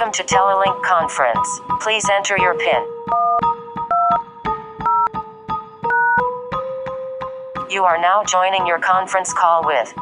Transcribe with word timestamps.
Welcome 0.00 0.26
to 0.26 0.34
Telelink 0.34 0.82
Conference. 0.82 1.60
Please 1.82 2.08
enter 2.10 2.38
your 2.38 2.54
PIN. 2.54 2.86
You 7.68 7.84
are 7.84 8.00
now 8.00 8.24
joining 8.24 8.66
your 8.66 8.78
conference 8.78 9.34
call 9.34 9.62
with 9.62 9.92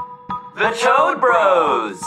The 0.54 0.70
Toad 0.80 1.20
Bros! 1.20 2.00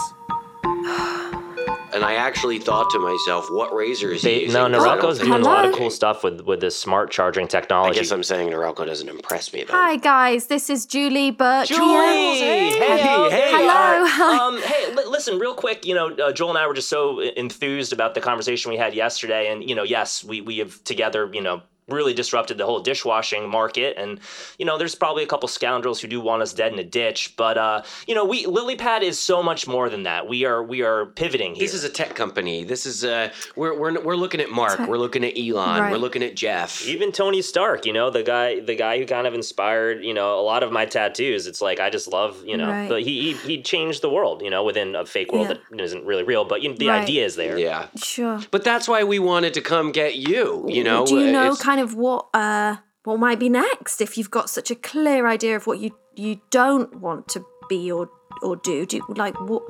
And 1.93 2.03
I 2.03 2.13
actually 2.15 2.59
thought 2.59 2.89
to 2.91 2.99
myself, 2.99 3.47
what 3.49 3.73
razor 3.73 4.11
is 4.11 4.21
They, 4.21 4.35
he 4.35 4.41
using? 4.45 4.53
no, 4.53 4.69
'Cause 4.69 4.85
Norelco's 4.87 5.17
think- 5.17 5.29
doing 5.29 5.41
a 5.41 5.45
lot 5.45 5.65
of 5.65 5.73
cool 5.75 5.89
stuff 5.89 6.23
with 6.23 6.41
with 6.41 6.59
this 6.61 6.77
smart 6.77 7.11
charging 7.11 7.47
technology. 7.47 7.99
I 7.99 8.01
guess 8.01 8.11
I'm 8.11 8.23
saying 8.23 8.49
Norelco 8.49 8.85
doesn't 8.85 9.09
impress 9.09 9.51
me 9.53 9.63
though. 9.63 9.73
Hi 9.73 9.95
guys, 9.97 10.47
this 10.47 10.69
is 10.69 10.85
Julie 10.85 11.31
Burke. 11.31 11.67
Julie, 11.67 11.81
here. 11.87 12.01
hey, 12.03 12.69
Hey, 12.71 13.29
hey, 13.29 13.51
Hello, 13.51 14.03
uh, 14.03 14.07
hi. 14.07 14.37
Um, 14.47 14.61
hey, 14.61 14.93
li- 14.95 15.05
listen, 15.07 15.37
real 15.39 15.53
quick. 15.53 15.85
You 15.85 15.95
know, 15.95 16.09
uh, 16.11 16.31
Joel 16.31 16.49
and 16.49 16.57
I 16.57 16.67
were 16.67 16.73
just 16.73 16.89
so 16.89 17.19
enthused 17.19 17.93
about 17.93 18.13
the 18.15 18.21
conversation 18.21 18.71
we 18.71 18.77
had 18.77 18.93
yesterday, 18.93 19.51
and 19.51 19.67
you 19.67 19.75
know, 19.75 19.83
yes, 19.83 20.23
we 20.23 20.41
we 20.41 20.57
have 20.59 20.83
together, 20.83 21.29
you 21.33 21.41
know. 21.41 21.61
Really 21.91 22.13
disrupted 22.13 22.57
the 22.57 22.65
whole 22.65 22.79
dishwashing 22.79 23.49
market, 23.49 23.97
and 23.97 24.19
you 24.57 24.65
know, 24.65 24.77
there's 24.77 24.95
probably 24.95 25.23
a 25.23 25.27
couple 25.27 25.47
scoundrels 25.49 25.99
who 26.01 26.07
do 26.07 26.21
want 26.21 26.41
us 26.41 26.53
dead 26.53 26.71
in 26.73 26.79
a 26.79 26.83
ditch. 26.83 27.33
But 27.37 27.57
uh, 27.57 27.83
you 28.07 28.15
know, 28.15 28.25
we 28.25 28.45
LilyPad 28.45 29.01
is 29.01 29.19
so 29.19 29.43
much 29.43 29.67
more 29.67 29.89
than 29.89 30.03
that. 30.03 30.27
We 30.27 30.45
are 30.45 30.63
we 30.63 30.81
are 30.83 31.07
pivoting 31.07 31.55
here. 31.55 31.63
This 31.65 31.73
is 31.73 31.83
a 31.83 31.89
tech 31.89 32.15
company. 32.15 32.63
This 32.63 32.85
is 32.85 33.03
uh, 33.03 33.31
we're 33.55 33.77
we're 33.77 33.99
we're 34.01 34.15
looking 34.15 34.39
at 34.41 34.49
Mark. 34.49 34.77
Tech. 34.77 34.87
We're 34.87 34.97
looking 34.97 35.23
at 35.25 35.33
Elon. 35.37 35.81
Right. 35.81 35.91
We're 35.91 35.97
looking 35.97 36.23
at 36.23 36.35
Jeff. 36.35 36.85
even 36.87 37.11
Tony 37.11 37.41
Stark, 37.41 37.85
you 37.85 37.93
know, 37.93 38.09
the 38.09 38.23
guy, 38.23 38.59
the 38.59 38.75
guy 38.75 38.97
who 38.99 39.05
kind 39.05 39.27
of 39.27 39.33
inspired, 39.33 40.03
you 40.03 40.13
know, 40.13 40.39
a 40.39 40.43
lot 40.43 40.63
of 40.63 40.71
my 40.71 40.85
tattoos. 40.85 41.47
It's 41.47 41.61
like 41.61 41.79
I 41.79 41.89
just 41.89 42.07
love, 42.07 42.43
you 42.45 42.57
know, 42.57 42.69
Right. 42.69 42.87
the, 42.87 42.99
he, 43.01 43.33
he 43.33 43.55
he 43.57 43.61
changed 43.61 44.01
the 44.01 44.09
world, 44.09 44.41
you 44.41 44.49
know, 44.49 44.63
within 44.63 44.95
a 44.95 45.05
fake 45.05 45.31
world 45.33 45.47
Yeah. 45.49 45.55
that 45.71 45.81
isn't 45.81 46.05
really 46.05 46.23
real, 46.23 46.45
but 46.45 46.61
you 46.61 46.69
know, 46.69 46.75
the 46.75 46.87
Right. 46.89 47.01
idea 47.03 47.25
is 47.25 47.35
there. 47.35 47.57
Yeah, 47.57 47.87
Sure. 48.01 48.39
but 48.51 48.63
that's 48.63 48.87
why 48.87 49.03
we 49.03 49.17
wanted 49.19 49.53
to 49.55 49.61
come 49.61 49.91
get 49.91 50.15
you. 50.15 50.65
You 50.67 50.83
know, 50.83 51.05
Do 51.05 51.19
you 51.19 51.31
know 51.31 51.51
It's- 51.51 51.61
kind 51.61 51.79
of 51.80 51.80
what 51.95 52.27
uh 52.33 52.77
what 53.03 53.19
might 53.19 53.39
be 53.39 53.49
next 53.49 54.01
if 54.01 54.17
you've 54.17 54.31
got 54.31 54.49
such 54.49 54.71
a 54.71 54.75
clear 54.75 55.27
idea 55.27 55.55
of 55.55 55.67
what 55.67 55.79
you 55.79 55.91
you 56.15 56.39
don't 56.49 56.99
want 56.99 57.27
to 57.29 57.45
be 57.69 57.91
or 57.91 58.09
or 58.41 58.55
do? 58.55 58.85
Do 58.85 59.01
like 59.09 59.39
what 59.41 59.63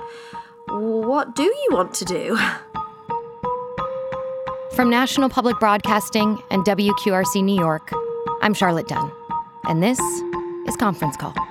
what 0.70 1.36
do 1.36 1.44
you 1.44 1.70
want 1.72 1.94
to 1.96 2.06
do? 2.06 2.38
From 4.76 4.90
National 4.90 5.30
Public 5.30 5.60
Broadcasting 5.60 6.42
and 6.50 6.64
WQRC 6.64 7.44
New 7.44 7.60
York, 7.60 7.92
I'm 8.42 8.54
Charlotte 8.54 8.88
Dunn, 8.88 9.12
and 9.66 9.84
this 9.84 10.00
is 10.66 10.78
Conference 10.78 11.18
Call. 11.18 11.51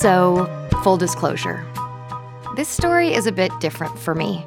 So, 0.00 0.48
full 0.82 0.96
disclosure 0.96 1.62
this 2.56 2.68
story 2.68 3.12
is 3.12 3.26
a 3.26 3.32
bit 3.32 3.52
different 3.60 3.98
for 3.98 4.14
me. 4.14 4.46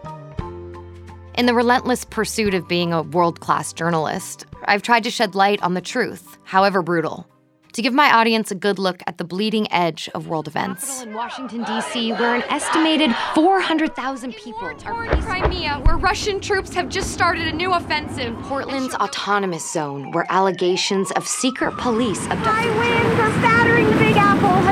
In 1.35 1.45
the 1.45 1.53
relentless 1.53 2.03
pursuit 2.05 2.55
of 2.55 2.67
being 2.67 2.91
a 2.91 3.03
world 3.03 3.39
class 3.39 3.71
journalist, 3.71 4.45
I've 4.65 4.81
tried 4.81 5.03
to 5.03 5.11
shed 5.11 5.35
light 5.35 5.61
on 5.61 5.75
the 5.75 5.81
truth, 5.81 6.37
however 6.43 6.81
brutal, 6.81 7.27
to 7.73 7.81
give 7.81 7.93
my 7.93 8.11
audience 8.13 8.51
a 8.51 8.55
good 8.55 8.77
look 8.77 9.01
at 9.07 9.17
the 9.17 9.23
bleeding 9.23 9.71
edge 9.71 10.09
of 10.13 10.27
world 10.27 10.47
events. 10.47 11.01
In 11.01 11.13
Washington, 11.13 11.63
D.C., 11.63 12.11
where 12.13 12.35
an 12.35 12.43
estimated 12.49 13.15
400,000 13.33 14.35
people 14.35 14.65
are 14.65 14.73
Toward 14.73 15.09
Crimea, 15.21 15.81
where 15.85 15.97
Russian 15.97 16.39
troops 16.39 16.73
have 16.73 16.89
just 16.89 17.11
started 17.11 17.47
a 17.47 17.53
new 17.53 17.73
offensive. 17.73 18.35
Portland's 18.43 18.93
autonomous 18.95 19.71
zone, 19.71 20.11
where 20.11 20.25
allegations 20.29 21.11
of 21.11 21.27
secret 21.27 21.75
police 21.77 22.25
abducted. 22.25 22.45
High 22.47 22.79
winds 22.79 23.19
are 23.19 23.41
battering 23.41 23.85
the 23.85 23.93
Big 23.93 24.12
Apple 24.12 24.12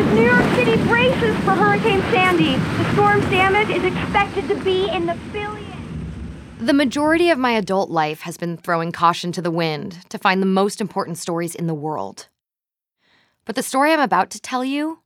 as 0.02 0.16
New 0.16 0.24
York 0.24 0.56
City 0.56 0.84
braces 0.88 1.36
for 1.44 1.52
Hurricane 1.52 2.02
Sandy. 2.12 2.56
The 2.56 2.94
storm's 2.94 3.26
damage 3.26 3.70
is 3.70 3.84
expected 3.84 4.48
to 4.48 4.56
be 4.64 4.90
in 4.90 5.06
the 5.06 5.16
billions. 5.32 5.68
The 6.60 6.74
majority 6.74 7.30
of 7.30 7.38
my 7.38 7.52
adult 7.52 7.92
life 7.92 8.22
has 8.22 8.36
been 8.36 8.58
throwing 8.58 8.92
caution 8.92 9.32
to 9.34 9.44
the 9.44 9.52
wind 9.52 10.10
to 10.10 10.18
find 10.18 10.42
the 10.42 10.48
most 10.48 10.82
important 10.82 11.20
stories 11.20 11.54
in 11.54 11.68
the 11.68 11.76
world. 11.76 12.30
But 13.46 13.56
the 13.56 13.62
story 13.62 13.94
I'm 13.94 14.00
about 14.00 14.32
to 14.32 14.40
tell 14.40 14.66
you 14.66 15.00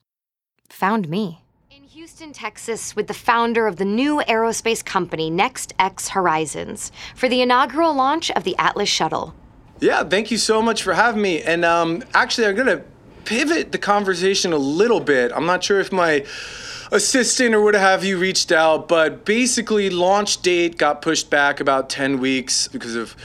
found 0.70 1.10
me. 1.10 1.44
In 1.70 1.84
Houston, 1.84 2.32
Texas, 2.32 2.96
with 2.96 3.08
the 3.08 3.14
founder 3.14 3.68
of 3.68 3.76
the 3.76 3.86
new 3.86 4.22
aerospace 4.30 4.84
company 4.86 5.30
NextX 5.30 6.10
Horizons 6.10 6.94
for 7.16 7.28
the 7.28 7.42
inaugural 7.42 7.94
launch 7.94 8.32
of 8.32 8.46
the 8.46 8.56
Atlas 8.58 8.88
shuttle. 8.88 9.36
Yeah, 9.82 10.06
thank 10.06 10.32
you 10.32 10.38
so 10.38 10.62
much 10.62 10.84
for 10.84 10.94
having 10.94 11.22
me. 11.22 11.42
And 11.42 11.66
um, 11.66 12.02
actually, 12.14 12.48
I'm 12.48 12.56
gonna 12.56 12.86
pivot 13.26 13.72
the 13.72 13.78
conversation 13.78 14.54
a 14.54 14.58
little 14.58 15.00
bit. 15.00 15.32
I'm 15.36 15.46
not 15.46 15.64
sure 15.64 15.80
if 15.80 15.92
my 15.92 16.26
assistant 16.92 17.54
or 17.56 17.62
what 17.62 17.74
have 17.74 18.04
you 18.04 18.18
reached 18.18 18.52
out, 18.52 18.88
but 18.88 19.26
basically, 19.26 19.90
launch 19.90 20.42
date 20.42 20.78
got 20.78 21.02
pushed 21.02 21.30
back 21.30 21.60
about 21.60 21.90
10 21.90 22.20
weeks 22.20 22.68
because 22.68 22.96
of 22.96 23.16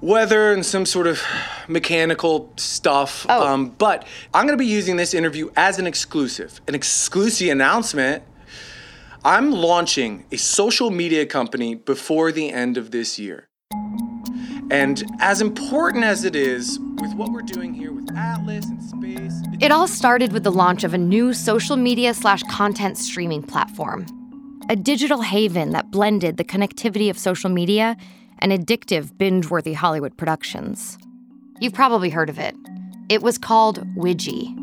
weather 0.00 0.52
and 0.52 0.64
some 0.64 0.86
sort 0.86 1.06
of 1.06 1.22
mechanical 1.68 2.52
stuff. 2.56 3.26
Oh. 3.28 3.46
Um, 3.46 3.70
but 3.70 4.06
I'm 4.32 4.46
gonna 4.46 4.56
be 4.56 4.66
using 4.66 4.96
this 4.96 5.14
interview 5.14 5.50
as 5.56 5.78
an 5.78 5.86
exclusive, 5.86 6.60
an 6.68 6.74
exclusive 6.74 7.48
announcement. 7.50 8.22
I'm 9.24 9.50
launching 9.50 10.24
a 10.30 10.36
social 10.36 10.90
media 10.90 11.26
company 11.26 11.74
before 11.74 12.30
the 12.30 12.50
end 12.50 12.76
of 12.76 12.90
this 12.92 13.18
year. 13.18 13.45
And 14.70 15.04
as 15.20 15.40
important 15.40 16.04
as 16.04 16.24
it 16.24 16.34
is 16.34 16.80
with 17.00 17.14
what 17.14 17.30
we're 17.30 17.42
doing 17.42 17.72
here 17.72 17.92
with 17.92 18.10
Atlas 18.16 18.66
and 18.66 18.82
space, 18.82 19.32
It 19.60 19.70
all 19.70 19.86
started 19.86 20.32
with 20.32 20.42
the 20.42 20.50
launch 20.50 20.82
of 20.82 20.92
a 20.92 20.98
new 20.98 21.32
social 21.32 21.76
media 21.76 22.12
slash 22.12 22.42
content 22.44 22.98
streaming 22.98 23.42
platform, 23.42 24.06
a 24.68 24.74
digital 24.74 25.22
haven 25.22 25.70
that 25.70 25.92
blended 25.92 26.36
the 26.36 26.44
connectivity 26.44 27.08
of 27.08 27.16
social 27.16 27.48
media 27.48 27.96
and 28.40 28.50
addictive 28.50 29.16
binge 29.16 29.48
worthy 29.48 29.72
Hollywood 29.72 30.16
productions. 30.16 30.98
You've 31.60 31.72
probably 31.72 32.10
heard 32.10 32.28
of 32.28 32.38
it. 32.38 32.56
It 33.08 33.22
was 33.22 33.38
called 33.38 33.86
Widgie. 33.94 34.54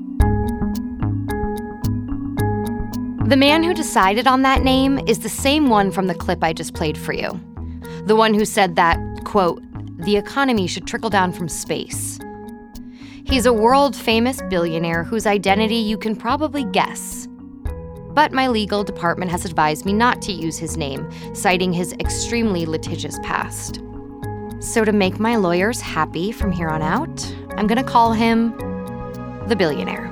The 3.30 3.38
man 3.38 3.64
who 3.64 3.74
decided 3.74 4.28
on 4.28 4.42
that 4.42 4.64
name 4.64 5.00
is 5.08 5.20
the 5.20 5.30
same 5.30 5.70
one 5.70 5.92
from 5.92 6.08
the 6.08 6.14
clip 6.14 6.44
I 6.44 6.52
just 6.52 6.74
played 6.74 6.98
for 6.98 7.14
you. 7.14 7.40
The 8.06 8.18
one 8.18 8.34
who 8.34 8.44
said 8.44 8.76
that, 8.76 9.00
quote, 9.24 9.64
the 10.06 10.18
economy 10.18 10.68
should 10.68 10.88
trickle 10.88 11.10
down 11.10 11.32
from 11.34 11.50
space. 11.50 12.20
He's 13.26 13.46
a 13.46 13.54
world 13.54 13.96
famous 13.96 14.42
billionaire 14.50 15.04
whose 15.04 15.26
identity 15.26 15.76
you 15.76 15.98
can 15.98 16.16
probably 16.16 16.64
guess. 16.66 17.28
But 18.14 18.32
my 18.32 18.48
legal 18.48 18.84
department 18.84 19.32
has 19.32 19.44
advised 19.44 19.86
me 19.86 19.94
not 19.94 20.22
to 20.24 20.32
use 20.32 20.58
his 20.58 20.78
name, 20.78 21.10
citing 21.34 21.74
his 21.74 21.94
extremely 21.94 22.66
litigious 22.66 23.18
past. 23.24 23.82
So, 24.60 24.86
to 24.86 24.92
make 24.92 25.20
my 25.20 25.36
lawyers 25.36 25.82
happy 25.82 26.32
from 26.32 26.52
here 26.52 26.70
on 26.70 26.82
out, 26.82 27.36
I'm 27.58 27.68
gonna 27.68 27.84
call 27.84 28.14
him 28.14 28.56
the 29.48 29.56
billionaire. 29.58 30.10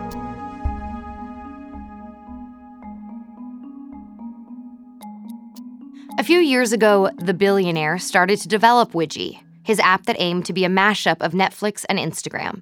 A 6.17 6.23
few 6.23 6.31
few 6.31 6.39
years 6.39 6.71
ago, 6.71 7.09
the 7.17 7.33
billionaire 7.33 7.99
started 7.99 8.39
to 8.39 8.47
develop 8.47 8.93
Widgie, 8.93 9.39
his 9.63 9.79
app 9.79 10.05
that 10.05 10.15
aimed 10.19 10.45
to 10.45 10.53
be 10.53 10.65
a 10.65 10.69
mashup 10.69 11.17
of 11.21 11.33
Netflix 11.33 11.85
and 11.89 11.99
Instagram. 11.99 12.61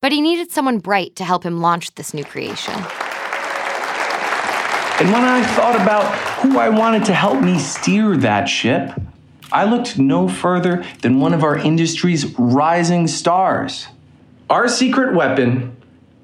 But 0.00 0.12
he 0.12 0.20
needed 0.20 0.50
someone 0.50 0.78
bright 0.78 1.16
to 1.16 1.24
help 1.24 1.44
him 1.44 1.60
launch 1.60 1.94
this 1.94 2.14
new 2.14 2.24
creation. 2.24 2.74
And 5.00 5.12
when 5.12 5.24
I 5.24 5.44
thought 5.54 5.76
about 5.80 6.12
who 6.40 6.58
I 6.58 6.68
wanted 6.68 7.04
to 7.06 7.14
help 7.14 7.42
me 7.42 7.58
steer 7.58 8.16
that 8.16 8.48
ship, 8.48 8.92
I 9.52 9.64
looked 9.64 9.98
no 9.98 10.28
further 10.28 10.84
than 11.02 11.20
one 11.20 11.32
of 11.32 11.42
our 11.42 11.56
industry's 11.56 12.38
rising 12.38 13.06
stars. 13.06 13.86
Our 14.50 14.68
secret 14.68 15.14
weapon, 15.14 15.76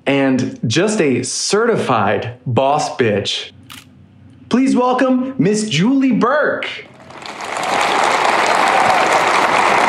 and 0.06 0.58
just 0.68 1.00
a 1.00 1.22
certified 1.22 2.38
boss 2.46 2.90
bitch. 2.96 3.52
Please 4.48 4.76
welcome 4.76 5.34
Miss 5.38 5.68
Julie 5.68 6.12
Burke. 6.12 6.68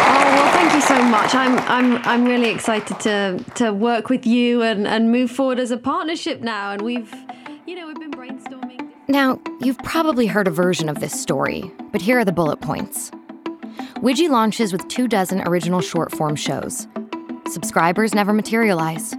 Oh 0.08 0.26
well, 0.32 0.54
thank 0.54 0.65
you 0.76 0.82
so 0.82 1.02
much. 1.04 1.34
I'm 1.34 1.58
I'm 1.60 1.98
I'm 2.06 2.26
really 2.26 2.50
excited 2.50 3.00
to 3.02 3.44
to 3.56 3.72
work 3.72 4.10
with 4.10 4.26
you 4.26 4.62
and 4.62 4.86
and 4.86 5.10
move 5.10 5.32
forward 5.32 5.58
as 5.58 5.72
a 5.72 5.78
partnership 5.78 6.42
now. 6.42 6.72
And 6.72 6.82
we've, 6.82 7.14
you 7.66 7.76
know, 7.76 7.88
we've 7.88 8.00
been 8.00 8.12
brainstorming. 8.12 8.92
Now, 9.08 9.40
you've 9.62 9.78
probably 9.80 10.28
heard 10.28 10.48
a 10.48 10.52
version 10.52 10.90
of 10.90 11.00
this 11.00 11.20
story, 11.20 11.72
but 11.94 12.02
here 12.02 12.20
are 12.20 12.26
the 12.26 12.34
bullet 12.34 12.60
points. 12.60 13.10
Widgie 14.02 14.30
launches 14.30 14.74
with 14.74 14.86
two 14.90 15.08
dozen 15.08 15.48
original 15.48 15.80
short 15.80 16.12
form 16.12 16.36
shows. 16.36 16.88
Subscribers 17.48 18.14
never 18.14 18.34
materialize. 18.34 19.16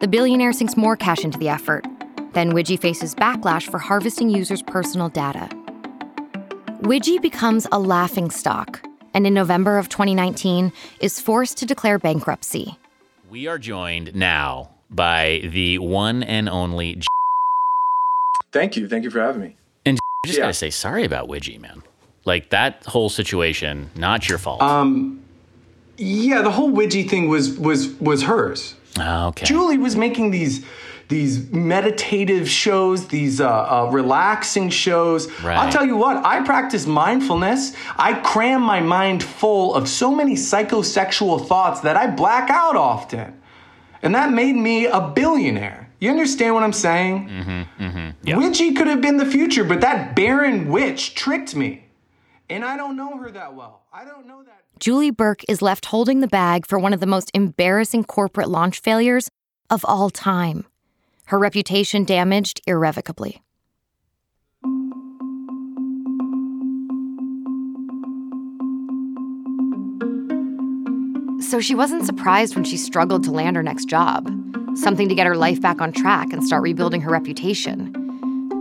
The 0.00 0.08
billionaire 0.08 0.54
sinks 0.54 0.78
more 0.78 0.96
cash 0.96 1.24
into 1.24 1.38
the 1.38 1.50
effort. 1.50 1.84
Then 2.32 2.52
Widgie 2.52 2.80
faces 2.80 3.14
backlash 3.14 3.70
for 3.70 3.78
harvesting 3.78 4.30
users' 4.30 4.62
personal 4.62 5.10
data. 5.10 5.48
Widgie 6.80 7.20
becomes 7.20 7.66
a 7.70 7.78
laughing 7.78 8.30
stock, 8.30 8.80
and 9.14 9.26
in 9.26 9.34
November 9.34 9.78
of 9.78 9.88
2019 9.88 10.72
is 11.00 11.20
forced 11.20 11.58
to 11.58 11.66
declare 11.66 11.98
bankruptcy. 11.98 12.76
We 13.28 13.46
are 13.46 13.58
joined 13.58 14.14
now 14.14 14.70
by 14.90 15.42
the 15.52 15.78
one 15.78 16.22
and 16.22 16.48
only. 16.48 17.00
Thank 18.52 18.76
you. 18.76 18.88
Thank 18.88 19.04
you 19.04 19.10
for 19.10 19.20
having 19.20 19.42
me. 19.42 19.56
And 19.86 19.98
I 19.98 20.26
just 20.26 20.38
Yeah. 20.38 20.44
gotta 20.44 20.54
say 20.54 20.70
sorry 20.70 21.04
about 21.04 21.28
Widgie, 21.28 21.60
man. 21.60 21.82
Like 22.24 22.50
that 22.50 22.84
whole 22.86 23.08
situation, 23.08 23.90
not 23.96 24.28
your 24.28 24.38
fault. 24.38 24.60
Um, 24.60 25.20
yeah, 25.96 26.42
the 26.42 26.50
whole 26.50 26.70
Widgie 26.70 27.08
thing 27.08 27.28
was 27.28 27.52
was 27.58 27.88
was 28.00 28.24
hers. 28.24 28.74
Ah, 28.98 29.28
okay. 29.28 29.46
Julie 29.46 29.78
was 29.78 29.94
making 29.96 30.32
these 30.32 30.64
these 31.10 31.50
meditative 31.50 32.48
shows, 32.48 33.08
these 33.08 33.40
uh, 33.40 33.48
uh, 33.48 33.90
relaxing 33.92 34.70
shows. 34.70 35.30
Right. 35.42 35.58
I'll 35.58 35.70
tell 35.70 35.84
you 35.84 35.96
what, 35.96 36.24
I 36.24 36.42
practice 36.44 36.86
mindfulness. 36.86 37.74
I 37.96 38.14
cram 38.14 38.62
my 38.62 38.80
mind 38.80 39.22
full 39.22 39.74
of 39.74 39.88
so 39.88 40.14
many 40.14 40.34
psychosexual 40.34 41.46
thoughts 41.46 41.80
that 41.80 41.96
I 41.96 42.06
black 42.06 42.48
out 42.48 42.76
often. 42.76 43.42
And 44.02 44.14
that 44.14 44.32
made 44.32 44.54
me 44.54 44.86
a 44.86 45.00
billionaire. 45.00 45.90
You 45.98 46.10
understand 46.10 46.54
what 46.54 46.62
I'm 46.62 46.72
saying? 46.72 47.28
Mm-hmm. 47.28 47.84
Mm-hmm. 47.84 48.40
Widgie 48.40 48.74
could 48.74 48.86
have 48.86 49.02
been 49.02 49.18
the 49.18 49.26
future, 49.26 49.64
but 49.64 49.82
that 49.82 50.16
barren 50.16 50.68
witch 50.68 51.14
tricked 51.14 51.54
me. 51.54 51.88
And 52.48 52.64
I 52.64 52.76
don't 52.76 52.96
know 52.96 53.18
her 53.18 53.30
that 53.32 53.54
well. 53.54 53.82
I 53.92 54.04
don't 54.04 54.26
know 54.26 54.42
that. 54.44 54.62
Julie 54.78 55.10
Burke 55.10 55.42
is 55.48 55.60
left 55.60 55.86
holding 55.86 56.20
the 56.20 56.28
bag 56.28 56.66
for 56.66 56.78
one 56.78 56.94
of 56.94 57.00
the 57.00 57.06
most 57.06 57.30
embarrassing 57.34 58.04
corporate 58.04 58.48
launch 58.48 58.80
failures 58.80 59.28
of 59.68 59.84
all 59.84 60.08
time. 60.08 60.64
Her 61.30 61.38
reputation 61.38 62.02
damaged 62.02 62.60
irrevocably. 62.66 63.40
So 71.40 71.60
she 71.60 71.76
wasn't 71.76 72.04
surprised 72.04 72.56
when 72.56 72.64
she 72.64 72.76
struggled 72.76 73.22
to 73.24 73.30
land 73.30 73.54
her 73.54 73.62
next 73.62 73.84
job, 73.84 74.28
something 74.74 75.08
to 75.08 75.14
get 75.14 75.24
her 75.28 75.36
life 75.36 75.60
back 75.60 75.80
on 75.80 75.92
track 75.92 76.32
and 76.32 76.44
start 76.44 76.62
rebuilding 76.64 77.00
her 77.02 77.12
reputation. 77.12 77.92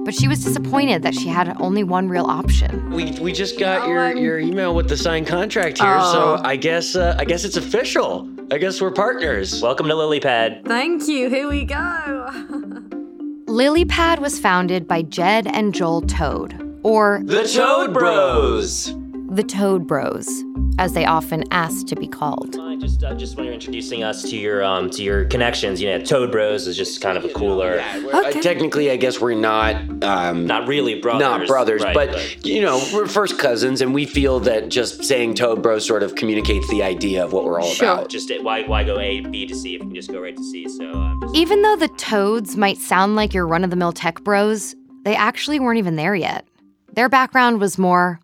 But 0.06 0.14
she 0.14 0.28
was 0.28 0.44
disappointed 0.44 1.02
that 1.02 1.16
she 1.16 1.28
had 1.28 1.60
only 1.60 1.84
one 1.84 2.08
real 2.08 2.26
option. 2.26 2.92
We, 2.92 3.12
we 3.20 3.34
just 3.34 3.60
got 3.60 3.88
your, 3.88 4.16
your 4.16 4.38
email 4.40 4.76
with 4.76 4.90
the 4.90 4.98
signed 4.98 5.26
contract 5.26 5.80
here, 5.80 6.00
so 6.02 6.38
Oh. 6.38 6.42
I 6.44 6.56
guess 6.56 6.96
uh, 6.96 7.16
I 7.18 7.26
guess 7.26 7.46
it's 7.46 7.58
official. 7.58 8.30
I 8.52 8.58
guess 8.58 8.82
we're 8.82 8.92
partners. 8.92 9.62
Welcome 9.62 9.88
to 9.90 9.94
LilyPad. 9.94 10.66
Thank 10.66 11.08
you. 11.08 11.30
Here 11.30 11.48
we 11.48 11.66
go. 11.66 11.76
LilyPad 13.46 14.20
was 14.20 14.40
founded 14.40 14.88
by 14.88 15.04
Jed 15.04 15.46
and 15.48 15.74
Joel 15.74 16.02
Toad, 16.02 16.80
or 16.84 17.22
The 17.24 17.44
Toad 17.44 17.94
Bros. 17.94 18.94
the 19.30 19.44
Toad 19.44 19.86
Bros, 19.86 20.44
as 20.80 20.94
they 20.94 21.06
often 21.06 21.44
asked 21.52 21.88
to 21.90 21.96
be 21.96 22.08
called. 22.08 22.56
I 22.90 22.92
just 22.92 23.04
uh, 23.04 23.14
just 23.14 23.36
when 23.38 23.46
you're 23.46 23.54
introducing 23.54 24.04
us 24.04 24.24
to 24.24 24.36
your 24.38 24.64
um 24.64 24.90
to 24.92 25.04
your 25.04 25.26
connections, 25.26 25.80
you 25.82 25.90
know, 25.90 26.04
Toad 26.04 26.32
Bros 26.32 26.66
is 26.68 26.76
just 26.76 27.02
kind 27.02 27.18
of 27.18 27.26
a 27.26 27.30
cooler. 27.30 27.76
Yeah, 27.76 28.10
Uh, 28.12 28.32
technically, 28.32 28.90
I 28.90 28.96
guess 28.96 29.22
we're 29.22 29.36
not 29.36 29.76
um, 30.04 30.48
Not 30.48 30.68
really 30.68 31.00
brothers. 31.00 31.20
not 31.22 31.48
brothers, 31.48 31.84
right, 31.84 31.94
but, 31.94 32.46
you 32.46 32.62
know 32.62 32.82
we're 32.94 33.08
first 33.08 33.38
cousins, 33.38 33.82
and 33.82 33.94
we 33.94 34.06
feel 34.06 34.40
that 34.42 34.70
just 34.70 35.04
saying 35.04 35.36
Toad 35.36 35.62
Bros 35.62 35.86
sort 35.86 36.02
of 36.04 36.16
communicates 36.16 36.68
the 36.70 36.82
idea 36.84 37.24
of 37.24 37.32
what 37.32 37.46
we're 37.46 37.62
all 37.62 37.72
about. 37.76 38.10
Just 38.10 38.32
uh, 38.32 38.36
why 38.42 38.64
why 38.64 38.84
go 38.84 39.00
A 39.00 39.22
B 39.22 39.46
to 39.46 39.56
C 39.56 39.76
if 39.76 39.82
you 39.82 39.88
can 39.88 39.96
just 39.96 40.12
go 40.12 40.20
right 40.22 40.36
to 40.36 40.44
C? 40.44 40.68
So 40.68 40.92
um, 40.92 41.20
just, 41.22 41.36
Even 41.36 41.62
though 41.62 41.76
the 41.76 41.90
Toads 41.90 42.58
might 42.58 42.78
sound 42.78 43.16
like 43.16 43.34
your 43.34 43.46
run 43.46 43.64
of 43.64 43.70
the 43.70 43.76
mill 43.76 43.92
tech 43.94 44.24
bros, 44.24 44.76
they 45.04 45.16
actually 45.16 45.60
weren't 45.60 45.78
even 45.78 45.96
there 45.96 46.16
yet. 46.16 46.48
Their 46.94 47.10
background 47.10 47.60
was 47.60 47.78
more 47.78 48.20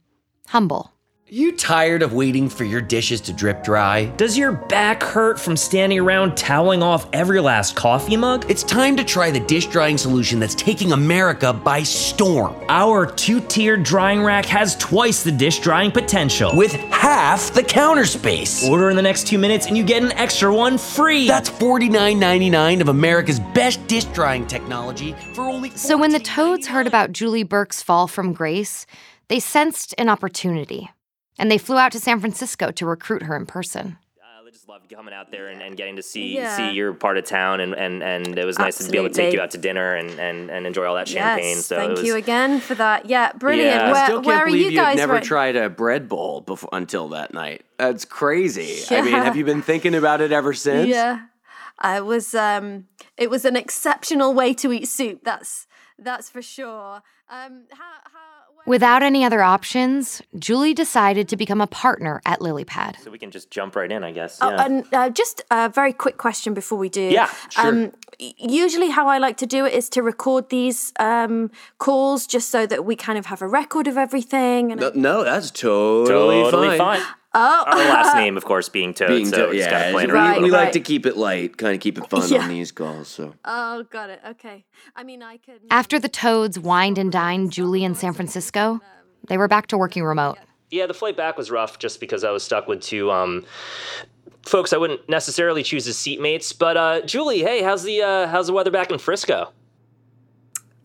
humble. 0.47 0.91
You 1.27 1.53
tired 1.53 2.03
of 2.03 2.13
waiting 2.13 2.49
for 2.49 2.65
your 2.65 2.81
dishes 2.81 3.19
to 3.21 3.33
drip 3.33 3.63
dry? 3.63 4.05
Does 4.15 4.37
your 4.37 4.51
back 4.51 5.01
hurt 5.01 5.39
from 5.39 5.57
standing 5.57 5.97
around 5.97 6.37
toweling 6.37 6.83
off 6.83 7.07
every 7.13 7.39
last 7.39 7.75
coffee 7.75 8.15
mug? 8.15 8.45
It's 8.47 8.61
time 8.61 8.95
to 8.97 9.03
try 9.03 9.31
the 9.31 9.39
dish 9.39 9.65
drying 9.65 9.97
solution 9.97 10.39
that's 10.39 10.53
taking 10.53 10.91
America 10.91 11.51
by 11.51 11.81
storm. 11.81 12.55
Our 12.69 13.07
two 13.07 13.41
tiered 13.41 13.81
drying 13.81 14.23
rack 14.23 14.45
has 14.45 14.75
twice 14.75 15.23
the 15.23 15.31
dish 15.31 15.57
drying 15.61 15.89
potential. 15.89 16.51
With 16.55 16.73
half 16.73 17.51
the 17.55 17.63
counter 17.63 18.05
space. 18.05 18.63
Order 18.69 18.91
in 18.91 18.95
the 18.95 19.01
next 19.01 19.25
two 19.25 19.39
minutes 19.39 19.65
and 19.65 19.75
you 19.75 19.83
get 19.83 20.03
an 20.03 20.11
extra 20.11 20.53
one 20.53 20.77
free. 20.77 21.27
That's 21.27 21.49
$49.99 21.49 22.81
of 22.81 22.89
America's 22.89 23.39
best 23.39 23.87
dish 23.87 24.05
drying 24.05 24.45
technology 24.45 25.15
for 25.33 25.45
only. 25.45 25.71
So 25.71 25.97
when 25.97 26.11
the 26.11 26.19
Toads 26.19 26.67
heard 26.67 26.85
about 26.85 27.13
Julie 27.13 27.41
Burke's 27.41 27.81
fall 27.81 28.07
from 28.07 28.31
grace, 28.31 28.85
they 29.27 29.39
sensed 29.39 29.95
an 29.97 30.07
opportunity. 30.07 30.91
And 31.37 31.51
they 31.51 31.57
flew 31.57 31.77
out 31.77 31.91
to 31.93 31.99
San 31.99 32.19
Francisco 32.19 32.71
to 32.71 32.85
recruit 32.85 33.23
her 33.23 33.35
in 33.35 33.45
person. 33.45 33.97
I 34.21 34.49
just 34.51 34.69
loved 34.69 34.89
coming 34.89 35.13
out 35.13 35.31
there 35.31 35.47
and, 35.47 35.61
and 35.61 35.75
getting 35.75 35.97
to 35.97 36.01
see 36.01 36.35
Yeah. 36.35 36.55
see 36.55 36.71
your 36.71 36.93
part 36.93 37.17
of 37.17 37.25
town, 37.25 37.59
and, 37.59 37.73
and, 37.73 38.01
and 38.01 38.39
it 38.39 38.45
was 38.45 38.57
nice 38.57 38.77
to 38.77 38.89
be 38.89 38.97
able 38.97 39.09
to 39.09 39.13
take 39.13 39.33
you 39.33 39.41
out 39.41 39.51
to 39.51 39.57
dinner 39.57 39.95
and, 39.95 40.11
and, 40.11 40.49
and 40.49 40.65
enjoy 40.65 40.85
all 40.85 40.95
that 40.95 41.09
champagne. 41.09 41.57
Yes, 41.57 41.65
so 41.65 41.75
thank 41.75 41.91
it 41.91 41.97
was, 41.97 42.03
you 42.03 42.15
again 42.15 42.61
for 42.61 42.73
that. 42.75 43.05
Yeah, 43.07 43.33
brilliant. 43.33 43.69
Yeah, 43.75 43.91
I 43.91 44.05
still 44.05 44.17
can't 44.17 44.27
where 44.27 44.37
are 44.37 44.45
believe 44.45 44.61
you 44.61 44.71
you've 44.71 44.75
guys 44.79 44.95
never 44.95 45.13
right 45.15 45.23
tried 45.23 45.55
a 45.57 45.69
bread 45.69 46.07
bowl 46.07 46.39
before 46.41 46.69
until 46.71 47.09
that 47.09 47.33
night. 47.33 47.65
That's 47.77 48.05
crazy. 48.05 48.81
I 48.95 49.01
mean, 49.01 49.11
have 49.11 49.35
you 49.35 49.43
been 49.43 49.61
thinking 49.61 49.93
about 49.93 50.21
it 50.21 50.31
ever 50.31 50.53
since? 50.53 50.87
Yeah, 50.87 51.25
I 51.77 51.99
was. 51.99 52.33
Um, 52.33 52.87
it 53.17 53.29
was 53.29 53.43
an 53.43 53.57
exceptional 53.57 54.33
way 54.33 54.53
to 54.53 54.71
eat 54.71 54.87
soup. 54.87 55.21
That's 55.23 55.67
that's 55.99 56.29
for 56.29 56.41
sure. 56.41 57.01
Um, 57.27 57.63
how, 57.71 57.91
how, 58.03 58.34
Without 58.65 59.03
any 59.03 59.23
other 59.23 59.43
options, 59.43 60.21
Julie 60.39 60.73
decided 60.73 61.27
to 61.29 61.37
become 61.37 61.61
a 61.61 61.67
partner 61.67 62.21
at 62.25 62.39
LilyPad. 62.39 62.99
So 63.03 63.11
we 63.11 63.19
can 63.19 63.29
just 63.29 63.51
jump 63.51 63.75
right 63.75 63.91
in, 63.91 64.03
I 64.03 64.11
guess. 64.11 64.39
Oh, 64.41 64.49
yeah. 64.49 64.65
and 64.65 64.85
uh, 64.93 65.09
just 65.09 65.43
a 65.51 65.69
very 65.69 65.93
quick 65.93 66.17
question 66.17 66.53
before 66.55 66.77
we 66.79 66.89
do. 66.89 67.01
Yeah, 67.03 67.29
sure. 67.49 67.67
Um, 67.67 67.91
usually, 68.17 68.89
how 68.89 69.07
I 69.07 69.19
like 69.19 69.37
to 69.37 69.45
do 69.45 69.65
it 69.65 69.73
is 69.73 69.87
to 69.89 70.01
record 70.01 70.49
these 70.49 70.91
um, 70.99 71.51
calls 71.77 72.25
just 72.25 72.49
so 72.49 72.65
that 72.65 72.85
we 72.85 72.95
kind 72.95 73.19
of 73.19 73.27
have 73.27 73.41
a 73.43 73.47
record 73.47 73.87
of 73.87 73.97
everything. 73.97 74.71
And 74.71 74.81
No, 74.81 74.91
no, 74.95 75.23
that's 75.23 75.51
totally, 75.51 76.41
Totally 76.43 76.77
fine. 76.77 76.99
fine. 77.01 77.01
Oh, 77.35 77.63
Our 77.67 77.75
last 77.77 78.15
name, 78.17 78.37
of 78.37 78.45
course, 78.45 78.69
being 78.69 78.93
Toad. 78.93 79.09
Being 79.09 79.25
so 79.27 79.51
to- 79.51 79.51
it's 79.51 79.65
kind 79.65 79.71
yeah, 79.71 79.85
of 79.87 79.93
playing 79.93 80.41
we, 80.41 80.43
we 80.45 80.51
like 80.51 80.71
to 80.71 80.79
keep 80.79 81.05
it 81.05 81.17
light, 81.17 81.57
kind 81.57 81.75
of 81.75 81.81
keep 81.81 81.97
it 81.97 82.09
fun 82.09 82.27
Yeah. 82.29 82.39
on 82.43 82.49
these 82.49 82.71
calls. 82.71 83.07
So 83.07 83.33
oh, 83.45 83.83
got 83.91 84.09
it. 84.09 84.21
Okay. 84.27 84.65
I 84.95 85.03
mean, 85.03 85.21
I 85.21 85.37
could. 85.37 85.59
After 85.69 85.99
the 85.99 86.09
Toads 86.09 86.57
wined 86.59 86.97
and 86.97 87.11
dined 87.11 87.51
Julie 87.51 87.83
in 87.83 87.93
San 87.95 88.13
Francisco, 88.13 88.79
they 89.27 89.37
were 89.37 89.47
back 89.47 89.67
to 89.67 89.77
working 89.77 90.03
remote. 90.03 90.37
Yeah, 90.71 90.87
the 90.87 90.93
flight 90.93 91.15
back 91.15 91.37
was 91.37 91.51
rough 91.51 91.77
just 91.77 91.99
because 91.99 92.23
I 92.23 92.31
was 92.31 92.43
stuck 92.43 92.67
with 92.67 92.81
two 92.81 93.11
um, 93.11 93.45
folks 94.45 94.73
I 94.73 94.77
wouldn't 94.77 95.07
necessarily 95.07 95.63
choose 95.63 95.87
as 95.87 95.95
seatmates. 95.95 96.57
But 96.57 96.77
uh, 96.77 97.01
Julie, 97.01 97.39
hey, 97.41 97.61
how's 97.61 97.83
the 97.83 98.01
uh, 98.01 98.27
how's 98.27 98.47
the 98.47 98.53
weather 98.53 98.71
back 98.71 98.91
in 98.91 98.97
Frisco? 98.97 99.51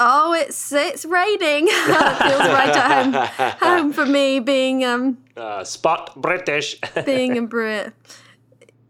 Oh, 0.03 0.33
it's 0.33 0.73
it's 0.73 1.05
raining. 1.05 1.67
it 1.71 2.23
feels 2.23 2.41
right 2.41 2.69
at 2.71 3.05
home, 3.05 3.55
home 3.61 3.93
for 3.93 4.07
me, 4.07 4.41
being 4.41 4.83
um 4.85 5.19
Uh, 5.37 5.63
spot 5.63 6.21
British. 6.21 6.79
being 7.05 7.37
a 7.37 7.43
Brit. 7.43 7.93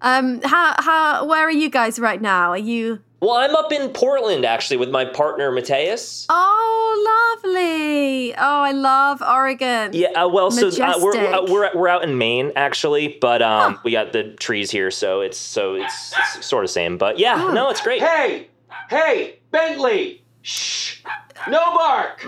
Um, 0.00 0.40
how 0.42 0.74
how 0.78 1.26
where 1.26 1.42
are 1.44 1.50
you 1.50 1.68
guys 1.68 1.98
right 1.98 2.22
now? 2.22 2.50
Are 2.50 2.56
you 2.58 3.00
Well, 3.20 3.34
I'm 3.34 3.54
up 3.56 3.72
in 3.72 3.90
Portland 3.90 4.44
actually 4.44 4.76
with 4.78 4.90
my 4.90 5.04
partner 5.04 5.50
Mateus. 5.50 6.26
Oh, 6.30 7.36
lovely. 7.42 8.32
Oh, 8.34 8.60
I 8.62 8.72
love 8.72 9.20
Oregon. 9.20 9.90
Yeah, 9.92 10.08
uh, 10.10 10.28
well, 10.28 10.50
so 10.50 10.68
uh, 10.68 10.98
we're, 11.02 11.12
uh, 11.12 11.42
Majestic. 11.42 11.48
we're 11.50 11.70
we're 11.74 11.88
out 11.88 12.04
in 12.04 12.16
Maine 12.18 12.52
actually, 12.56 13.18
but 13.20 13.42
um, 13.42 13.78
we 13.84 13.90
got 13.90 14.12
the 14.12 14.32
trees 14.34 14.70
here, 14.70 14.90
so 14.92 15.20
it's 15.22 15.38
so 15.38 15.74
it's, 15.74 16.14
it's 16.16 16.46
sort 16.46 16.64
of 16.64 16.70
same. 16.70 16.96
But 16.98 17.18
yeah, 17.18 17.50
no, 17.52 17.68
it's 17.68 17.80
great. 17.82 18.00
Hey, 18.00 18.46
hey, 18.88 19.40
Bentley. 19.50 20.19
Shh. 20.42 21.02
No 21.48 21.74
bark. 21.74 22.26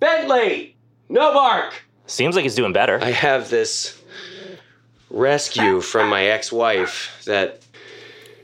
Bentley. 0.00 0.76
No 1.08 1.32
bark. 1.32 1.74
Seems 2.06 2.36
like 2.36 2.42
he's 2.42 2.54
doing 2.54 2.72
better. 2.72 2.98
I 3.02 3.10
have 3.10 3.50
this 3.50 4.00
rescue 5.10 5.80
from 5.80 6.08
my 6.08 6.24
ex-wife 6.24 7.22
that 7.26 7.62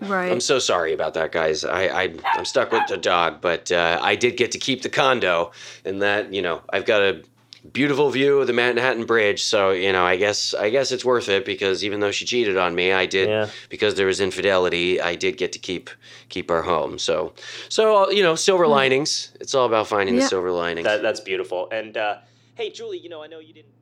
Right. 0.03 0.33
I'm 0.33 0.41
so 0.41 0.59
sorry 0.59 0.93
about 0.93 1.15
that, 1.15 1.31
guys. 1.31 1.65
I, 1.65 1.85
I 1.87 2.15
I'm 2.35 2.45
stuck 2.45 2.73
with 2.73 2.89
the 2.89 2.97
dog, 2.97 3.41
but 3.41 3.71
uh, 3.71 4.01
I 4.03 4.17
did 4.17 4.37
get 4.37 4.51
to 4.53 4.59
keep 4.59 4.83
the 4.83 4.89
condo, 4.89 5.53
and 5.85 6.03
that 6.03 6.35
you 6.35 6.43
know 6.43 6.61
I've 6.71 6.87
got 6.87 7.03
a 7.03 7.23
beautiful 7.71 8.11
view 8.11 8.41
of 8.41 8.47
the 8.47 8.53
Manhattan 8.53 9.05
Bridge. 9.05 9.43
So 9.43 9.71
you 9.71 9.93
know 9.93 10.05
I 10.05 10.17
guess 10.17 10.55
I 10.55 10.71
guess 10.71 10.93
it's 10.93 11.05
worth 11.05 11.29
it 11.29 11.45
because 11.45 11.85
even 11.85 12.01
though 12.01 12.11
she 12.11 12.25
cheated 12.25 12.57
on 12.57 12.75
me, 12.75 12.93
I 12.93 13.07
did 13.07 13.29
because 13.69 13.95
there 13.95 14.07
was 14.07 14.21
infidelity. 14.21 15.01
I 15.01 15.15
did 15.15 15.37
get 15.37 15.53
to 15.53 15.59
keep 15.59 15.91
keep 16.29 16.51
our 16.51 16.63
home. 16.63 16.99
So 16.99 17.35
so 17.69 18.11
you 18.11 18.23
know 18.23 18.35
silver 18.35 18.67
linings. 18.67 19.33
It's 19.41 19.55
all 19.55 19.67
about 19.67 19.87
finding 19.87 20.17
the 20.17 20.23
silver 20.23 20.51
linings. 20.51 20.85
That, 20.85 21.03
that's 21.03 21.21
beautiful. 21.21 21.69
And 21.71 21.97
uh, 21.97 22.19
hey, 22.55 22.71
Julie, 22.71 22.99
you 22.99 23.09
know 23.09 23.23
I 23.23 23.27
know 23.27 23.39
you 23.39 23.55
didn't. 23.55 23.73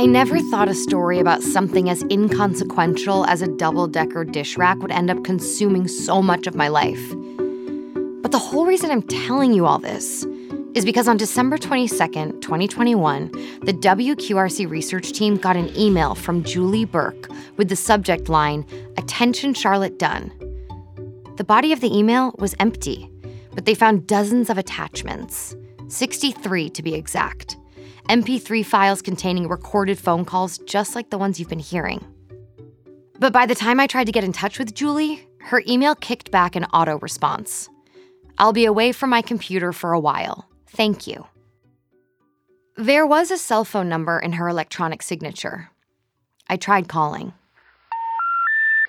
I 0.00 0.06
never 0.06 0.38
thought 0.38 0.70
a 0.70 0.74
story 0.74 1.18
about 1.18 1.42
something 1.42 1.90
as 1.90 2.02
inconsequential 2.04 3.26
as 3.26 3.42
a 3.42 3.46
double 3.58 3.86
decker 3.86 4.24
dish 4.24 4.56
rack 4.56 4.78
would 4.78 4.90
end 4.90 5.10
up 5.10 5.22
consuming 5.24 5.88
so 5.88 6.22
much 6.22 6.46
of 6.46 6.54
my 6.54 6.68
life. 6.68 7.06
But 8.22 8.32
the 8.32 8.38
whole 8.38 8.64
reason 8.64 8.90
I'm 8.90 9.02
telling 9.02 9.52
you 9.52 9.66
all 9.66 9.78
this 9.78 10.24
is 10.72 10.86
because 10.86 11.06
on 11.06 11.18
December 11.18 11.58
22nd, 11.58 12.40
2021, 12.40 13.30
the 13.60 13.74
WQRC 13.74 14.70
research 14.70 15.12
team 15.12 15.36
got 15.36 15.58
an 15.58 15.70
email 15.76 16.14
from 16.14 16.44
Julie 16.44 16.86
Burke 16.86 17.28
with 17.58 17.68
the 17.68 17.76
subject 17.76 18.30
line 18.30 18.64
Attention 18.96 19.52
Charlotte 19.52 19.98
Dunn. 19.98 20.32
The 21.36 21.44
body 21.44 21.74
of 21.74 21.82
the 21.82 21.94
email 21.94 22.34
was 22.38 22.54
empty, 22.58 23.10
but 23.54 23.66
they 23.66 23.74
found 23.74 24.06
dozens 24.06 24.48
of 24.48 24.56
attachments, 24.56 25.54
63 25.88 26.70
to 26.70 26.82
be 26.82 26.94
exact. 26.94 27.58
MP3 28.10 28.66
files 28.66 29.02
containing 29.02 29.46
recorded 29.46 29.96
phone 29.96 30.24
calls 30.24 30.58
just 30.58 30.96
like 30.96 31.10
the 31.10 31.18
ones 31.18 31.38
you've 31.38 31.48
been 31.48 31.60
hearing. 31.60 32.04
But 33.20 33.32
by 33.32 33.46
the 33.46 33.54
time 33.54 33.78
I 33.78 33.86
tried 33.86 34.06
to 34.06 34.12
get 34.12 34.24
in 34.24 34.32
touch 34.32 34.58
with 34.58 34.74
Julie, 34.74 35.28
her 35.38 35.62
email 35.68 35.94
kicked 35.94 36.32
back 36.32 36.56
an 36.56 36.64
auto 36.74 36.98
response. 36.98 37.68
I'll 38.36 38.52
be 38.52 38.64
away 38.64 38.90
from 38.90 39.10
my 39.10 39.22
computer 39.22 39.72
for 39.72 39.92
a 39.92 40.00
while. 40.00 40.48
Thank 40.66 41.06
you. 41.06 41.24
There 42.76 43.06
was 43.06 43.30
a 43.30 43.38
cell 43.38 43.64
phone 43.64 43.88
number 43.88 44.18
in 44.18 44.32
her 44.32 44.48
electronic 44.48 45.02
signature. 45.02 45.70
I 46.48 46.56
tried 46.56 46.88
calling. 46.88 47.32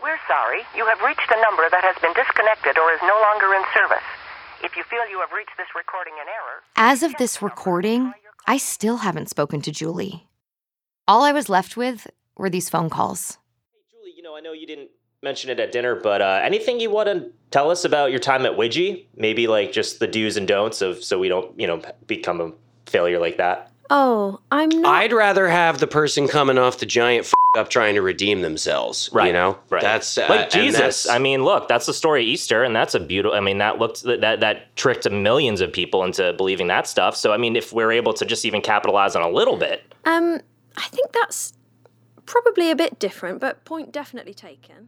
We're 0.01 0.17
sorry. 0.27 0.61
You 0.75 0.87
have 0.87 0.99
reached 1.05 1.29
a 1.29 1.39
number 1.43 1.69
that 1.69 1.83
has 1.83 1.95
been 2.01 2.13
disconnected 2.13 2.75
or 2.79 2.91
is 2.91 2.99
no 3.03 3.21
longer 3.21 3.53
in 3.53 3.61
service. 3.71 4.07
If 4.63 4.75
you 4.75 4.81
feel 4.89 5.07
you 5.11 5.19
have 5.19 5.31
reached 5.31 5.57
this 5.57 5.67
recording 5.75 6.13
in 6.13 6.27
error, 6.27 6.63
As 6.75 7.03
of 7.03 7.13
this 7.19 7.41
recording, 7.43 8.13
I 8.47 8.57
still 8.57 8.97
haven't 8.97 9.29
spoken 9.29 9.61
to 9.61 9.71
Julie. 9.71 10.27
All 11.07 11.23
I 11.23 11.31
was 11.31 11.49
left 11.49 11.77
with 11.77 12.07
were 12.37 12.49
these 12.49 12.69
phone 12.69 12.89
calls. 12.89 13.37
Hey, 13.71 13.79
Julie, 13.91 14.13
you 14.15 14.23
know 14.23 14.35
I 14.35 14.41
know 14.41 14.53
you 14.53 14.67
didn't 14.67 14.89
mention 15.23 15.49
it 15.49 15.59
at 15.59 15.71
dinner, 15.71 15.95
but 15.95 16.21
uh, 16.21 16.41
anything 16.43 16.79
you 16.79 16.89
want 16.89 17.07
to 17.07 17.31
tell 17.51 17.69
us 17.69 17.85
about 17.85 18.11
your 18.11 18.19
time 18.19 18.45
at 18.45 18.53
Widgie? 18.53 19.05
Maybe 19.15 19.47
like 19.47 19.71
just 19.71 19.99
the 19.99 20.07
do's 20.07 20.37
and 20.37 20.47
don'ts 20.47 20.81
of 20.81 21.03
so 21.03 21.19
we 21.19 21.27
don't 21.27 21.57
you 21.59 21.67
know 21.67 21.81
become 22.07 22.41
a 22.41 22.51
failure 22.85 23.19
like 23.19 23.37
that. 23.37 23.70
Oh, 23.93 24.39
I'm 24.51 24.69
not. 24.69 24.89
I'd 24.95 25.11
rather 25.11 25.49
have 25.49 25.79
the 25.79 25.85
person 25.87 26.29
coming 26.29 26.57
off 26.57 26.79
the 26.79 26.85
giant 26.85 27.25
f- 27.25 27.33
up 27.57 27.69
trying 27.69 27.95
to 27.95 28.01
redeem 28.01 28.39
themselves. 28.41 29.09
Right. 29.11 29.27
You 29.27 29.33
know, 29.33 29.57
Right. 29.69 29.81
That's 29.81 30.17
uh, 30.17 30.27
like 30.29 30.49
Jesus. 30.49 30.79
that's- 31.03 31.09
I 31.09 31.19
mean, 31.19 31.43
look, 31.43 31.67
that's 31.67 31.87
the 31.87 31.93
story 31.93 32.21
of 32.23 32.27
Easter, 32.29 32.63
and 32.63 32.73
that's 32.73 32.95
a 32.95 33.01
beautiful. 33.01 33.37
I 33.37 33.41
mean, 33.41 33.57
that 33.57 33.79
looked 33.79 34.03
that 34.03 34.39
that 34.39 34.73
tricked 34.77 35.11
millions 35.11 35.59
of 35.59 35.73
people 35.73 36.05
into 36.05 36.31
believing 36.37 36.67
that 36.67 36.87
stuff. 36.87 37.17
So, 37.17 37.33
I 37.33 37.37
mean, 37.37 37.57
if 37.57 37.73
we're 37.73 37.91
able 37.91 38.13
to 38.13 38.25
just 38.25 38.45
even 38.45 38.61
capitalize 38.61 39.13
on 39.17 39.21
a 39.23 39.29
little 39.29 39.57
bit, 39.57 39.83
Um, 40.05 40.39
I 40.77 40.87
think 40.87 41.11
that's 41.11 41.51
probably 42.25 42.71
a 42.71 42.75
bit 42.77 42.97
different, 42.97 43.41
but 43.41 43.65
point 43.65 43.91
definitely 43.91 44.33
taken. 44.33 44.87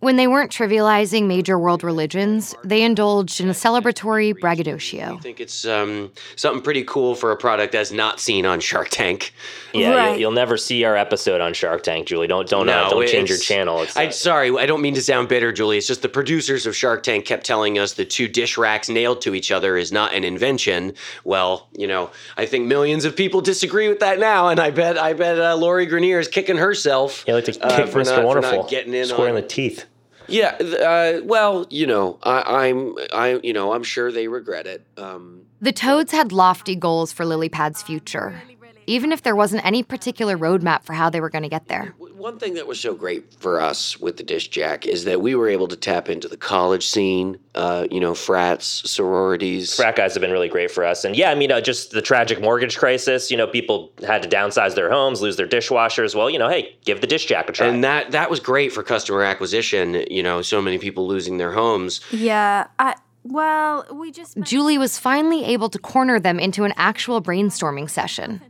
When 0.00 0.16
they 0.16 0.26
weren't 0.26 0.52
trivializing 0.52 1.26
major 1.26 1.58
world 1.58 1.82
religions, 1.82 2.54
they 2.62 2.82
indulged 2.82 3.40
in 3.40 3.48
a 3.48 3.52
celebratory 3.52 4.38
braggadocio. 4.38 5.16
I 5.16 5.20
think 5.20 5.40
it's 5.40 5.64
um, 5.64 6.12
something 6.36 6.62
pretty 6.62 6.84
cool 6.84 7.14
for 7.14 7.32
a 7.32 7.36
product 7.36 7.72
that's 7.72 7.90
not 7.92 8.20
seen 8.20 8.44
on 8.44 8.60
Shark 8.60 8.88
Tank. 8.90 9.32
yeah, 9.72 10.10
you'll, 10.10 10.18
you'll 10.20 10.30
never 10.32 10.58
see 10.58 10.84
our 10.84 10.96
episode 10.96 11.40
on 11.40 11.54
Shark 11.54 11.82
Tank, 11.82 12.06
Julie. 12.08 12.26
Don't 12.26 12.46
don't 12.48 12.68
uh, 12.68 12.90
don't 12.90 13.08
change 13.08 13.30
your 13.30 13.38
channel. 13.38 13.80
It's, 13.82 13.96
I 13.96 14.10
sorry, 14.10 14.50
I 14.58 14.66
don't 14.66 14.82
mean 14.82 14.94
to 14.94 15.02
sound 15.02 15.28
bitter, 15.28 15.50
Julie. 15.50 15.78
It's 15.78 15.86
just 15.86 16.02
the 16.02 16.10
producers 16.10 16.66
of 16.66 16.76
Shark 16.76 17.02
Tank 17.02 17.24
kept 17.24 17.46
telling 17.46 17.78
us 17.78 17.94
the 17.94 18.04
two 18.04 18.28
dish 18.28 18.58
racks 18.58 18.90
nailed 18.90 19.22
to 19.22 19.34
each 19.34 19.50
other 19.50 19.78
is 19.78 19.92
not 19.92 20.12
an 20.12 20.24
invention. 20.24 20.92
Well, 21.24 21.68
you 21.72 21.86
know, 21.86 22.10
I 22.36 22.44
think 22.44 22.66
millions 22.66 23.06
of 23.06 23.16
people 23.16 23.40
disagree 23.40 23.88
with 23.88 24.00
that 24.00 24.18
now, 24.18 24.48
and 24.48 24.60
I 24.60 24.70
bet 24.70 24.98
I 24.98 25.14
bet 25.14 25.40
uh, 25.40 25.56
Lori 25.56 25.86
Greiner 25.86 26.20
is 26.20 26.28
kicking 26.28 26.58
herself. 26.58 27.24
you 27.26 27.32
like 27.34 27.46
to 27.46 27.64
uh, 27.64 27.76
kick 27.76 27.88
for 27.88 28.00
Mr. 28.00 28.04
not- 28.04 28.04
for 28.04 28.20
not 28.20 28.24
Wonderful, 28.26 28.64
getting 28.68 28.92
in 28.94 29.06
square 29.06 29.28
in 29.30 29.34
on- 29.36 29.40
the 29.40 29.48
teeth. 29.48 29.86
Yeah, 30.28 30.56
uh, 30.56 31.20
well, 31.24 31.66
you 31.70 31.86
know, 31.86 32.18
I, 32.22 32.68
I'm, 32.68 32.94
I, 33.12 33.40
you 33.42 33.52
know, 33.52 33.72
I'm 33.72 33.82
sure 33.82 34.10
they 34.10 34.28
regret 34.28 34.66
it. 34.66 34.84
Um, 34.96 35.42
The 35.60 35.72
Toads 35.72 36.12
had 36.12 36.32
lofty 36.32 36.74
goals 36.76 37.12
for 37.12 37.24
Lilypad's 37.24 37.82
future, 37.82 38.42
even 38.86 39.12
if 39.12 39.22
there 39.22 39.36
wasn't 39.36 39.64
any 39.64 39.82
particular 39.82 40.36
roadmap 40.36 40.84
for 40.84 40.92
how 40.94 41.10
they 41.10 41.20
were 41.20 41.30
going 41.30 41.42
to 41.44 41.48
get 41.48 41.68
there. 41.68 41.94
One 42.16 42.38
thing 42.38 42.54
that 42.54 42.66
was 42.66 42.80
so 42.80 42.94
great 42.94 43.34
for 43.34 43.60
us 43.60 44.00
with 44.00 44.16
the 44.16 44.22
Dish 44.22 44.48
Jack 44.48 44.86
is 44.86 45.04
that 45.04 45.20
we 45.20 45.34
were 45.34 45.50
able 45.50 45.68
to 45.68 45.76
tap 45.76 46.08
into 46.08 46.28
the 46.28 46.36
college 46.38 46.86
scene, 46.86 47.38
uh, 47.54 47.86
you 47.90 48.00
know, 48.00 48.14
frats, 48.14 48.90
sororities. 48.90 49.76
Frat 49.76 49.96
guys 49.96 50.14
have 50.14 50.22
been 50.22 50.30
really 50.30 50.48
great 50.48 50.70
for 50.70 50.82
us, 50.82 51.04
and 51.04 51.14
yeah, 51.14 51.30
I 51.30 51.34
mean, 51.34 51.52
uh, 51.52 51.60
just 51.60 51.90
the 51.90 52.00
tragic 52.00 52.40
mortgage 52.40 52.78
crisis. 52.78 53.30
You 53.30 53.36
know, 53.36 53.46
people 53.46 53.92
had 54.06 54.22
to 54.22 54.30
downsize 54.30 54.74
their 54.74 54.90
homes, 54.90 55.20
lose 55.20 55.36
their 55.36 55.46
dishwashers. 55.46 56.14
Well, 56.14 56.30
you 56.30 56.38
know, 56.38 56.48
hey, 56.48 56.74
give 56.86 57.02
the 57.02 57.06
dish 57.06 57.26
jack 57.26 57.50
a 57.50 57.52
try. 57.52 57.66
And 57.66 57.84
that 57.84 58.12
that 58.12 58.30
was 58.30 58.40
great 58.40 58.72
for 58.72 58.82
customer 58.82 59.22
acquisition. 59.22 60.02
You 60.10 60.22
know, 60.22 60.40
so 60.40 60.62
many 60.62 60.78
people 60.78 61.06
losing 61.06 61.36
their 61.36 61.52
homes. 61.52 62.00
Yeah, 62.10 62.68
I. 62.78 62.94
Well, 63.24 63.84
we 63.92 64.10
just. 64.10 64.40
Julie 64.40 64.78
was 64.78 64.98
finally 64.98 65.44
able 65.44 65.68
to 65.68 65.78
corner 65.78 66.18
them 66.18 66.40
into 66.40 66.64
an 66.64 66.72
actual 66.78 67.20
brainstorming 67.20 67.90
session 67.90 68.40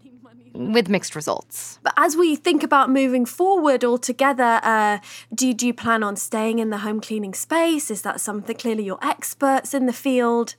with 0.56 0.88
mixed 0.88 1.14
results. 1.14 1.78
But 1.82 1.92
as 1.96 2.16
we 2.16 2.36
think 2.36 2.62
about 2.62 2.90
moving 2.90 3.26
forward 3.26 3.84
altogether, 3.84 4.60
uh, 4.62 4.98
do, 5.34 5.52
do 5.54 5.66
you 5.66 5.74
plan 5.74 6.02
on 6.02 6.16
staying 6.16 6.58
in 6.58 6.70
the 6.70 6.78
home 6.78 7.00
cleaning 7.00 7.34
space? 7.34 7.90
Is 7.90 8.02
that 8.02 8.20
something 8.20 8.56
clearly 8.56 8.84
you're 8.84 8.98
experts 9.02 9.74
in 9.74 9.86
the 9.86 9.92
field? 9.92 10.54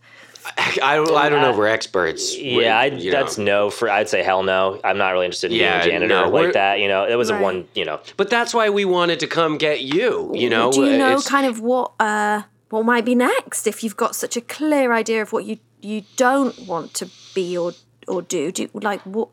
I 0.81 0.95
don't, 0.95 1.11
I 1.11 1.27
don't 1.27 1.41
know. 1.41 1.49
if 1.49 1.57
We're 1.57 1.67
experts. 1.67 2.37
Yeah, 2.37 2.79
I, 2.79 2.85
you 2.85 3.11
know. 3.11 3.17
that's 3.19 3.37
no 3.37 3.69
for. 3.69 3.89
I'd 3.89 4.07
say 4.07 4.23
hell 4.23 4.43
no. 4.43 4.79
I'm 4.81 4.97
not 4.97 5.09
really 5.09 5.25
interested 5.25 5.51
in 5.51 5.57
Yeah, 5.57 5.83
being 5.83 5.97
a 5.97 5.99
janitor 6.07 6.21
no, 6.21 6.29
like 6.29 6.53
that. 6.53 6.79
You 6.79 6.87
know, 6.87 7.05
it 7.05 7.15
was 7.15 7.29
Right. 7.29 7.39
a 7.41 7.43
one. 7.43 7.67
You 7.75 7.83
know, 7.83 7.99
But 8.15 8.29
that's 8.29 8.53
why 8.53 8.69
we 8.69 8.85
wanted 8.85 9.19
to 9.19 9.27
come 9.27 9.57
get 9.57 9.81
you. 9.81 10.31
You 10.33 10.49
know, 10.49 10.71
do 10.71 10.85
you 10.85 10.97
know 10.97 11.07
It's- 11.17 11.27
kind 11.27 11.45
of 11.47 11.59
what 11.59 11.91
uh, 11.99 12.43
what 12.69 12.85
might 12.85 13.03
be 13.03 13.13
next 13.13 13.67
if 13.67 13.83
you've 13.83 13.97
got 13.97 14.15
such 14.15 14.37
a 14.37 14.41
clear 14.41 14.93
idea 14.93 15.21
of 15.21 15.33
what 15.33 15.43
you 15.43 15.57
you 15.81 16.03
don't 16.15 16.57
want 16.65 16.93
to 16.93 17.09
be 17.35 17.57
or 17.57 17.73
or 18.07 18.21
do? 18.21 18.49
Do 18.53 18.61
you, 18.61 18.69
like 18.73 19.01
what 19.01 19.27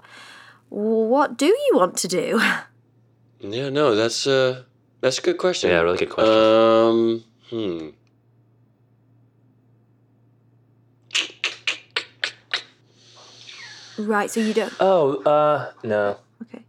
what 0.68 1.36
do 1.36 1.46
you 1.46 1.72
want 1.74 1.96
to 1.98 2.08
do? 2.08 2.40
Yeah, 3.40 3.68
no, 3.68 3.94
that's 3.94 4.26
uh, 4.26 4.62
that's 5.00 5.18
a 5.18 5.22
good 5.22 5.36
question. 5.36 5.70
Yeah, 5.70 5.80
really 5.80 5.98
good 5.98 6.08
question. 6.08 6.32
Um, 6.32 7.24
hmm. 7.50 7.88
right, 13.98 14.30
so 14.30 14.40
you 14.40 14.54
don't. 14.54 14.72
Oh, 14.80 15.22
uh, 15.24 15.72
no. 15.82 16.16
Okay. 16.42 16.64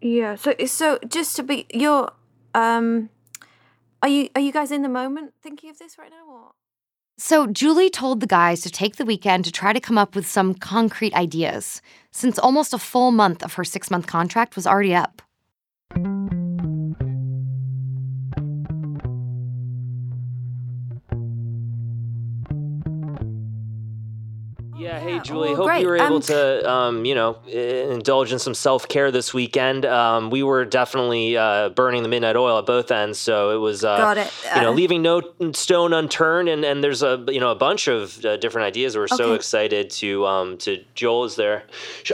Yeah. 0.00 0.36
So 0.36 0.54
so 0.66 0.98
just 1.08 1.34
to 1.36 1.42
be 1.42 1.66
you're 1.72 2.12
um 2.54 3.10
are 4.02 4.08
you 4.08 4.28
are 4.34 4.40
you 4.40 4.52
guys 4.52 4.70
in 4.70 4.82
the 4.82 4.88
moment 4.88 5.34
thinking 5.42 5.70
of 5.70 5.78
this 5.78 5.98
right 5.98 6.10
now 6.10 6.26
or 6.30 6.52
So 7.18 7.46
Julie 7.46 7.88
told 7.88 8.20
the 8.20 8.26
guys 8.26 8.60
to 8.60 8.70
take 8.70 8.96
the 8.96 9.06
weekend 9.06 9.46
to 9.46 9.52
try 9.52 9.72
to 9.72 9.80
come 9.80 9.96
up 9.96 10.14
with 10.14 10.26
some 10.26 10.52
concrete 10.52 11.14
ideas, 11.14 11.80
since 12.12 12.38
almost 12.38 12.74
a 12.74 12.78
full 12.78 13.10
month 13.10 13.42
of 13.42 13.54
her 13.54 13.64
six 13.64 13.90
month 13.90 14.06
contract 14.06 14.54
was 14.54 14.66
already 14.66 14.94
up. 14.94 15.22
Yeah, 24.86 25.00
hey 25.00 25.18
Julie, 25.18 25.48
well, 25.48 25.56
hope 25.56 25.66
great. 25.66 25.80
you 25.82 25.88
were 25.88 25.96
able 25.96 26.16
Um, 26.16 26.22
to, 26.22 26.70
um, 26.70 27.04
you 27.04 27.16
know, 27.16 27.38
indulge 27.46 28.32
in 28.32 28.38
some 28.38 28.54
self 28.54 28.86
care 28.86 29.10
this 29.10 29.34
weekend. 29.34 29.84
Um, 29.84 30.30
we 30.30 30.44
were 30.44 30.64
definitely 30.64 31.36
uh, 31.36 31.70
burning 31.70 32.04
the 32.04 32.08
midnight 32.08 32.36
oil 32.36 32.58
at 32.58 32.66
both 32.66 32.92
ends, 32.92 33.18
so 33.18 33.50
it 33.50 33.58
was, 33.58 33.84
uh, 33.84 33.96
Got 33.96 34.18
it. 34.18 34.30
you 34.54 34.60
know, 34.62 34.68
Uh, 34.70 34.72
leaving 34.72 35.02
no 35.02 35.22
stone 35.54 35.92
unturned. 35.92 36.48
And, 36.48 36.64
and 36.64 36.84
there's 36.84 37.02
a, 37.02 37.24
you 37.26 37.40
know, 37.40 37.50
a 37.50 37.56
bunch 37.56 37.88
of 37.88 38.24
uh, 38.24 38.36
different 38.36 38.66
ideas. 38.66 38.96
We're 38.96 39.08
so 39.08 39.34
excited 39.34 39.90
to, 39.90 40.24
um, 40.24 40.56
to 40.58 40.84
Joel 40.94 41.24
is 41.24 41.34
there. 41.34 41.64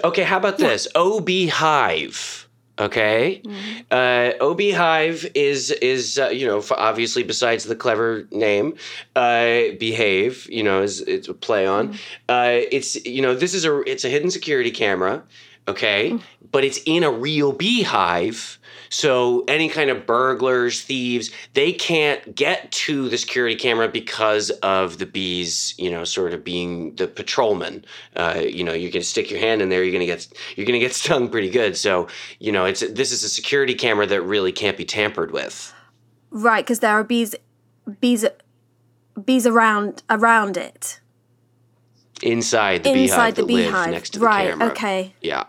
Okay, 0.02 0.22
how 0.22 0.38
about 0.38 0.56
this? 0.56 0.88
OB 0.94 1.28
Hive. 1.50 2.48
Okay, 2.78 3.42
uh, 3.90 4.32
OB 4.40 4.60
Hive 4.72 5.30
is 5.34 5.70
is 5.70 6.18
uh, 6.18 6.28
you 6.28 6.46
know 6.46 6.62
obviously 6.70 7.22
besides 7.22 7.64
the 7.64 7.76
clever 7.76 8.26
name, 8.30 8.74
uh, 9.14 9.76
behave 9.78 10.48
you 10.50 10.62
know 10.62 10.82
is 10.82 11.02
it's 11.02 11.28
a 11.28 11.34
play 11.34 11.66
on. 11.66 11.98
Uh, 12.30 12.60
it's 12.70 13.04
you 13.04 13.20
know 13.20 13.34
this 13.34 13.52
is 13.52 13.66
a 13.66 13.80
it's 13.82 14.04
a 14.06 14.08
hidden 14.08 14.30
security 14.30 14.70
camera. 14.70 15.22
Okay, 15.68 16.18
but 16.50 16.64
it's 16.64 16.80
in 16.86 17.04
a 17.04 17.10
real 17.10 17.52
beehive. 17.52 18.58
So 18.88 19.44
any 19.46 19.68
kind 19.68 19.90
of 19.90 20.06
burglars, 20.06 20.82
thieves, 20.82 21.30
they 21.54 21.72
can't 21.72 22.34
get 22.34 22.70
to 22.72 23.08
the 23.08 23.16
security 23.16 23.54
camera 23.54 23.88
because 23.88 24.50
of 24.50 24.98
the 24.98 25.06
bees, 25.06 25.74
you 25.78 25.90
know, 25.90 26.02
sort 26.04 26.32
of 26.34 26.42
being 26.44 26.96
the 26.96 27.06
patrolman. 27.06 27.84
Uh, 28.16 28.42
you 28.44 28.64
know, 28.64 28.72
you're 28.72 28.90
gonna 28.90 29.04
stick 29.04 29.30
your 29.30 29.38
hand 29.40 29.62
in 29.62 29.68
there, 29.68 29.82
you're 29.84 29.92
gonna 29.92 30.04
get 30.04 30.26
you're 30.56 30.66
gonna 30.66 30.80
get 30.80 30.94
stung 31.02 31.28
pretty 31.28 31.48
good. 31.48 31.76
So, 31.76 32.08
you 32.40 32.50
know, 32.50 32.64
it's 32.64 32.80
this 32.80 33.12
is 33.12 33.22
a 33.22 33.28
security 33.28 33.74
camera 33.74 34.06
that 34.06 34.22
really 34.22 34.52
can't 34.52 34.76
be 34.76 34.84
tampered 34.84 35.30
with. 35.30 35.72
Right, 36.30 36.64
because 36.64 36.80
there 36.80 36.90
are 36.90 37.04
bees, 37.04 37.34
bees, 38.00 38.24
bees 39.24 39.46
around 39.46 40.02
around 40.10 40.56
it. 40.56 40.98
Inside 42.22 42.84
the 42.84 42.90
Inside 42.92 43.34
beehive 43.34 43.34
the 43.36 43.42
that 43.42 43.46
live 43.52 43.64
beehive. 43.66 43.90
next 43.90 44.10
to 44.10 44.18
the 44.18 44.24
Right, 44.26 44.50
camera. 44.50 44.68
okay. 44.70 45.14
Yeah. 45.20 45.44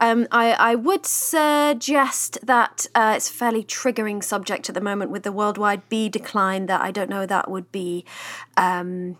Um, 0.00 0.26
I, 0.30 0.52
I 0.52 0.74
would 0.74 1.06
suggest 1.06 2.38
that 2.42 2.86
uh, 2.94 3.14
it's 3.16 3.30
a 3.30 3.32
fairly 3.32 3.64
triggering 3.64 4.22
subject 4.22 4.68
at 4.68 4.74
the 4.74 4.80
moment 4.80 5.10
with 5.10 5.22
the 5.22 5.32
worldwide 5.32 5.88
bee 5.88 6.08
decline. 6.08 6.66
That 6.66 6.80
I 6.80 6.90
don't 6.90 7.10
know 7.10 7.26
that 7.26 7.50
would 7.50 7.70
be 7.72 8.04
um, 8.56 9.18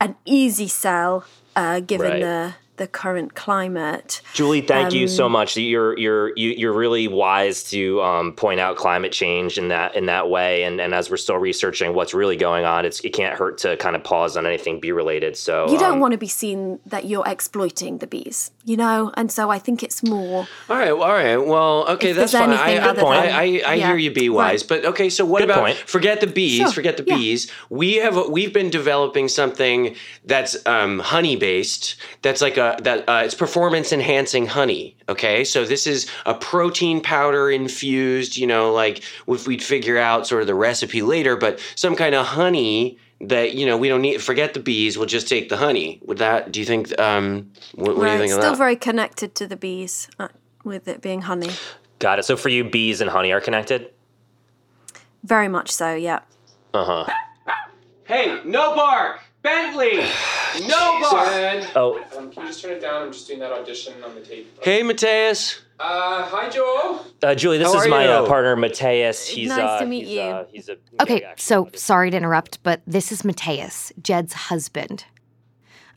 an 0.00 0.16
easy 0.24 0.68
sell 0.68 1.24
uh, 1.56 1.80
given 1.80 2.10
Right. 2.12 2.20
the 2.20 2.54
the 2.80 2.86
current 2.88 3.34
climate. 3.34 4.22
Julie, 4.32 4.62
thank 4.62 4.92
you 4.94 5.06
so 5.06 5.26
Um, 5.26 5.32
much. 5.32 5.56
You're 5.56 5.96
you're 5.98 6.32
you- 6.36 6.56
you're 6.60 6.72
really 6.72 7.06
wise 7.08 7.62
to 7.70 8.00
um, 8.02 8.32
point 8.32 8.58
out 8.58 8.76
climate 8.76 9.12
change 9.12 9.58
in 9.58 9.68
that 9.68 9.94
in 9.94 10.06
that 10.06 10.30
way. 10.30 10.62
And 10.64 10.80
and 10.80 10.94
as 10.94 11.10
we're 11.10 11.18
still 11.18 11.36
researching 11.36 11.94
what's 11.94 12.14
really 12.14 12.36
going 12.36 12.64
on, 12.64 12.84
it's 12.86 12.98
it 13.00 13.10
can't 13.10 13.36
hurt 13.38 13.58
to 13.58 13.76
kind 13.76 13.94
of 13.96 14.02
pause 14.02 14.36
on 14.38 14.46
anything 14.46 14.80
bee 14.80 14.92
related. 14.92 15.36
So 15.36 15.70
You 15.70 15.78
don't 15.78 15.94
um, 15.94 16.00
want 16.00 16.12
to 16.12 16.18
be 16.18 16.26
seen 16.42 16.80
that 16.86 17.04
you're 17.04 17.26
exploiting 17.26 17.98
the 17.98 18.06
bees, 18.06 18.50
you 18.64 18.76
know, 18.76 19.12
and 19.14 19.30
so 19.30 19.50
I 19.50 19.58
think 19.58 19.82
it's 19.82 20.02
more. 20.02 20.48
All 20.70 20.76
right, 20.78 20.92
well, 20.96 21.02
all 21.08 21.12
right. 21.12 21.36
Well, 21.36 21.86
okay, 21.94 22.12
that's 22.12 22.32
there's 22.32 22.42
fine. 22.44 22.50
I, 22.56 22.70
anything 22.70 22.84
I, 22.84 22.88
other 22.90 23.04
I, 23.06 23.26
than- 23.26 23.34
I, 23.34 23.42
I 23.42 23.74
yeah. 23.74 23.86
hear 23.88 23.96
you, 23.96 24.10
bee 24.10 24.30
wise. 24.30 24.62
Right. 24.62 24.68
But 24.82 24.84
okay, 24.92 25.10
so 25.10 25.24
what 25.26 25.40
Good 25.40 25.50
about 25.50 25.64
point. 25.66 25.76
forget 25.76 26.20
the 26.20 26.26
bees? 26.26 26.56
Sure, 26.60 26.72
Forget 26.72 26.96
the 26.96 27.04
yeah. 27.06 27.16
bees. 27.16 27.50
We 27.68 27.96
have 27.96 28.16
we've 28.30 28.52
been 28.54 28.70
developing 28.70 29.28
something 29.28 29.94
that's 30.24 30.56
um, 30.66 30.98
honey 31.00 31.36
based. 31.36 31.96
That's 32.22 32.40
like 32.40 32.56
a 32.56 32.69
that 32.76 33.08
uh, 33.08 33.22
it's 33.24 33.34
performance 33.34 33.92
enhancing 33.92 34.46
honey. 34.46 34.96
Okay, 35.08 35.44
so 35.44 35.64
this 35.64 35.86
is 35.86 36.10
a 36.26 36.34
protein 36.34 37.00
powder 37.00 37.50
infused. 37.50 38.36
You 38.36 38.46
know, 38.46 38.72
like 38.72 39.02
if 39.26 39.46
we'd 39.46 39.62
figure 39.62 39.98
out 39.98 40.26
sort 40.26 40.40
of 40.40 40.46
the 40.46 40.54
recipe 40.54 41.02
later, 41.02 41.36
but 41.36 41.60
some 41.74 41.96
kind 41.96 42.14
of 42.14 42.26
honey 42.26 42.98
that 43.20 43.54
you 43.54 43.66
know 43.66 43.76
we 43.76 43.88
don't 43.88 44.02
need. 44.02 44.22
Forget 44.22 44.54
the 44.54 44.60
bees. 44.60 44.96
We'll 44.96 45.06
just 45.06 45.28
take 45.28 45.48
the 45.48 45.56
honey. 45.56 46.00
Would 46.06 46.18
that? 46.18 46.52
Do 46.52 46.60
you 46.60 46.66
think? 46.66 46.98
Um, 46.98 47.50
what, 47.74 47.96
what 47.96 48.06
do 48.06 48.12
you 48.12 48.18
think 48.18 48.18
of 48.18 48.18
that? 48.18 48.24
It's 48.24 48.32
still 48.34 48.50
that? 48.52 48.58
very 48.58 48.76
connected 48.76 49.34
to 49.36 49.46
the 49.46 49.56
bees, 49.56 50.08
uh, 50.18 50.28
with 50.64 50.88
it 50.88 51.00
being 51.02 51.22
honey. 51.22 51.50
got 51.98 52.18
it. 52.18 52.24
So 52.24 52.36
for 52.36 52.48
you, 52.48 52.64
bees 52.64 53.00
and 53.00 53.10
honey 53.10 53.32
are 53.32 53.40
connected. 53.40 53.90
Very 55.22 55.48
much 55.48 55.70
so, 55.70 55.94
yeah. 55.94 56.20
Uh 56.72 56.84
huh. 56.84 57.14
Hey, 58.04 58.40
no 58.44 58.74
bark, 58.74 59.20
Bentley. 59.42 60.04
No 60.66 60.98
bark. 61.00 61.64
Oh, 61.76 62.04
Um, 62.18 62.28
can 62.32 62.42
you 62.42 62.48
just 62.48 62.60
turn 62.60 62.72
it 62.72 62.80
down? 62.80 63.02
I'm 63.04 63.12
just 63.12 63.28
doing 63.28 63.38
that 63.38 63.52
audition 63.52 63.94
on 64.02 64.16
the 64.16 64.20
tape. 64.20 64.52
Hey, 64.64 64.82
Mateus. 64.82 65.60
Uh, 65.78 66.24
hi, 66.24 66.48
Joel. 66.50 67.06
uh, 67.22 67.36
Julie, 67.36 67.58
this 67.58 67.72
How 67.72 67.80
is 67.80 67.86
my 67.86 68.04
uh, 68.08 68.26
partner 68.26 68.56
Mateus. 68.56 69.28
He's 69.28 69.48
Nice 69.48 69.60
uh, 69.60 69.78
to 69.78 69.86
meet 69.86 70.06
he's, 70.06 70.14
you. 70.16 70.20
Uh, 70.22 70.44
he's 70.50 70.68
a 70.68 70.76
Okay, 71.00 71.24
so 71.36 71.68
sorry 71.76 72.10
to 72.10 72.16
interrupt, 72.16 72.60
but 72.64 72.82
this 72.84 73.12
is 73.12 73.24
Mateus, 73.24 73.92
Jed's 74.02 74.32
husband. 74.32 75.04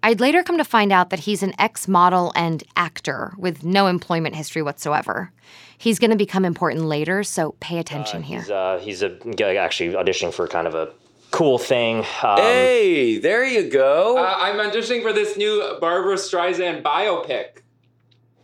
I'd 0.04 0.20
later 0.20 0.44
come 0.44 0.60
to 0.60 0.64
find 0.64 0.92
out 0.92 1.10
that 1.10 1.22
he's 1.22 1.42
an 1.42 1.54
ex 1.58 1.88
model 1.88 2.32
and 2.36 2.64
actor 2.78 3.34
with 3.40 3.64
no 3.64 3.88
employment 3.88 4.36
history 4.36 4.62
whatsoever. 4.62 5.32
He's 5.80 5.98
going 5.98 6.12
to 6.12 6.16
become 6.18 6.46
important 6.46 6.86
later, 6.86 7.24
so 7.24 7.56
pay 7.60 7.80
attention 7.80 8.22
here. 8.22 8.42
He's 8.42 8.52
uh, 8.52 8.80
he's 8.84 9.02
a 9.02 9.10
g- 9.10 9.44
actually 9.44 9.96
auditioning 9.96 10.32
for 10.32 10.48
kind 10.48 10.68
of 10.68 10.76
a 10.76 10.92
cool 11.34 11.58
thing. 11.58 12.00
Um, 12.24 12.38
Hey, 12.38 13.18
there 13.18 13.44
you 13.44 13.70
go. 13.70 14.18
Uh, 14.18 14.36
I'm 14.38 14.58
auditioning 14.58 15.02
for 15.02 15.12
this 15.12 15.36
new 15.36 15.78
Barbra 15.82 16.16
Streisand 16.16 16.84
biopic. 16.84 17.62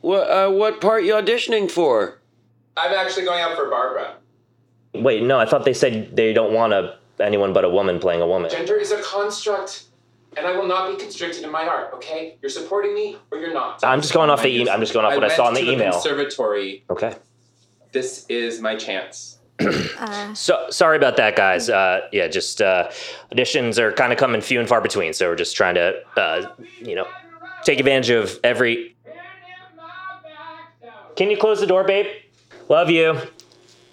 what 0.02 0.23
uh, 0.30 0.49
what 0.52 0.82
part 0.82 1.04
you 1.06 1.13
auditioning 1.13 1.69
for? 1.71 2.19
I'm 2.75 2.93
actually 2.93 3.25
going 3.25 3.41
out 3.41 3.56
for 3.56 3.69
Barbara. 3.69 4.15
Wait, 4.93 5.23
no, 5.23 5.39
I 5.39 5.45
thought 5.45 5.65
they 5.65 5.73
said 5.73 6.15
they 6.15 6.34
don't 6.34 6.54
want 6.54 6.73
a 6.73 6.97
anyone 7.19 7.54
but 7.54 7.63
a 7.63 7.69
woman 7.69 7.99
playing 7.99 8.21
a 8.21 8.28
woman. 8.28 8.49
Gender 8.49 8.75
is 8.75 8.91
a 8.91 9.02
construct, 9.02 9.84
and 10.38 10.47
I 10.47 10.58
will 10.58 10.67
not 10.67 10.89
be 10.91 10.97
constricted 11.02 11.43
in 11.43 11.52
my 11.52 11.67
art. 11.67 11.93
Okay, 11.95 12.38
you're 12.41 12.49
supporting 12.49 12.93
me 12.95 13.17
or 13.32 13.38
you're 13.38 13.54
not. 13.54 13.84
I'm 13.84 14.02
just 14.02 14.13
going 14.13 14.30
off 14.30 14.41
the 14.41 14.49
e- 14.49 14.69
I'm 14.69 14.80
just 14.80 14.93
going 14.93 15.06
off 15.06 15.13
what 15.15 15.23
I 15.23 15.36
saw 15.36 15.49
in 15.49 15.54
went 15.56 15.65
the 15.67 15.73
email. 15.73 15.91
Conservatory. 15.91 16.84
Okay. 16.89 17.15
This 17.91 18.25
is 18.30 18.62
my 18.62 18.75
chance. 18.75 19.38
Uh, 19.60 20.34
So 20.34 20.67
sorry 20.69 20.98
about 20.98 21.17
that, 21.17 21.36
guys. 21.36 21.69
Uh, 21.69 22.08
yeah, 22.12 22.28
just 22.28 22.62
uh, 22.62 22.89
auditions 23.32 23.78
are 23.78 23.91
kind 23.91 24.12
of 24.13 24.19
coming 24.19 24.41
few 24.41 24.60
and 24.60 24.67
far 24.69 24.82
between. 24.82 25.13
So 25.13 25.28
we're 25.30 25.36
just 25.36 25.56
trying 25.56 25.76
to, 25.76 26.02
uh, 26.17 26.54
you 26.80 26.95
know, 26.95 27.08
take 27.63 27.80
advantage 27.80 28.10
of 28.10 28.39
every. 28.43 28.95
Can 31.15 31.30
you 31.30 31.38
close 31.38 31.60
the 31.60 31.67
door, 31.67 31.84
babe? 31.84 32.06
Love 32.69 32.89
you. 32.89 33.19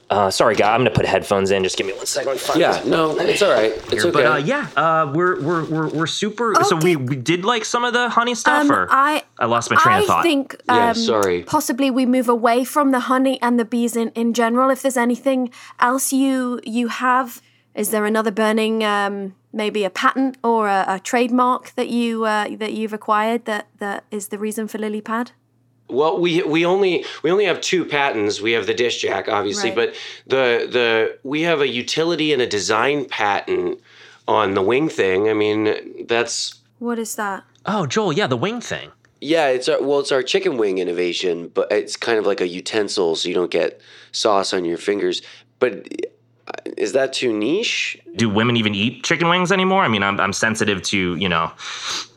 Uh, 0.08 0.30
sorry, 0.30 0.54
guy. 0.54 0.72
I'm 0.72 0.80
gonna 0.80 0.90
put 0.90 1.04
headphones 1.04 1.50
in. 1.50 1.64
Just 1.64 1.76
give 1.76 1.86
me 1.86 1.92
one 1.92 2.06
second. 2.06 2.40
Let 2.48 2.56
Yeah, 2.56 2.80
no, 2.86 3.18
it's 3.18 3.42
all 3.42 3.50
right. 3.50 3.72
It's 3.72 3.90
Here, 3.90 4.02
okay. 4.02 4.10
But 4.12 4.26
uh, 4.26 4.36
yeah, 4.36 4.68
uh, 4.76 5.10
we're, 5.12 5.40
we're 5.40 5.64
we're 5.64 5.88
we're 5.88 6.06
super. 6.06 6.54
So 6.62 6.76
we, 6.76 6.94
we 6.94 7.16
did 7.16 7.44
like 7.44 7.64
some 7.64 7.82
of 7.82 7.92
the 7.92 8.08
honey 8.08 8.36
stuff, 8.36 8.62
um, 8.62 8.72
or 8.72 8.86
I 8.90 9.24
I 9.38 9.46
lost 9.46 9.70
my 9.70 9.76
train 9.76 9.96
I 9.96 10.00
of 10.00 10.06
thought. 10.06 10.20
I 10.20 10.22
think 10.22 10.56
Yeah, 10.68 10.90
um, 10.90 10.94
sorry. 10.94 11.42
possibly 11.42 11.90
we 11.90 12.06
move 12.06 12.28
away 12.28 12.62
from 12.64 12.92
the 12.92 13.00
honey 13.00 13.40
and 13.42 13.58
the 13.58 13.64
bees 13.64 13.96
in, 13.96 14.10
in 14.10 14.32
general. 14.32 14.70
If 14.70 14.82
there's 14.82 14.96
anything 14.96 15.50
else 15.80 16.12
you 16.12 16.60
you 16.64 16.86
have, 16.86 17.42
is 17.74 17.90
there 17.90 18.04
another 18.04 18.30
burning 18.30 18.84
um, 18.84 19.34
maybe 19.52 19.82
a 19.82 19.90
patent 19.90 20.36
or 20.44 20.68
a, 20.68 20.84
a 20.86 21.00
trademark 21.00 21.74
that 21.74 21.88
you 21.88 22.24
uh, 22.26 22.48
that 22.58 22.74
you've 22.74 22.92
acquired 22.92 23.44
that 23.46 23.66
that 23.78 24.04
is 24.12 24.28
the 24.28 24.38
reason 24.38 24.68
for 24.68 24.78
lily 24.78 25.00
pad? 25.00 25.32
Well, 25.88 26.18
we 26.18 26.42
we 26.42 26.64
only 26.66 27.04
we 27.22 27.30
only 27.30 27.44
have 27.44 27.60
two 27.60 27.84
patents. 27.84 28.40
We 28.40 28.52
have 28.52 28.66
the 28.66 28.74
dish 28.74 29.00
jack, 29.00 29.28
obviously, 29.28 29.70
Right. 29.70 29.76
but 29.76 29.94
the 30.26 30.66
the 30.70 31.18
we 31.22 31.42
have 31.42 31.60
a 31.60 31.68
utility 31.68 32.32
and 32.32 32.42
a 32.42 32.46
design 32.46 33.04
patent 33.04 33.80
on 34.26 34.54
the 34.54 34.62
wing 34.62 34.88
thing. 34.88 35.28
I 35.28 35.32
mean, 35.32 36.06
that's 36.08 36.54
What 36.80 36.98
is 36.98 37.14
that? 37.16 37.44
oh, 37.66 37.86
Joel, 37.86 38.12
yeah, 38.12 38.26
the 38.26 38.36
wing 38.36 38.60
thing. 38.60 38.90
yeah. 39.20 39.48
It's 39.48 39.68
our 39.68 39.80
well, 39.80 40.00
it's 40.00 40.10
our 40.12 40.22
chicken 40.24 40.56
wing 40.56 40.78
innovation, 40.78 41.50
but 41.54 41.70
it's 41.70 41.96
kind 41.96 42.18
of 42.18 42.26
like 42.26 42.40
a 42.40 42.48
utensil, 42.48 43.14
so 43.14 43.28
you 43.28 43.34
don't 43.34 43.50
get 43.50 43.80
sauce 44.12 44.52
on 44.52 44.64
your 44.64 44.78
fingers. 44.78 45.22
But 45.60 45.86
is 46.76 46.92
that 46.92 47.12
too 47.12 47.32
niche? 47.32 47.98
Do 48.16 48.28
women 48.28 48.56
even 48.56 48.74
eat 48.74 49.02
chicken 49.04 49.28
wings 49.28 49.50
anymore? 49.52 49.82
I 49.82 49.88
mean, 49.88 50.02
I'm 50.02 50.20
I'm 50.20 50.32
sensitive 50.32 50.82
to 50.82 51.16
you 51.16 51.28
know 51.28 51.50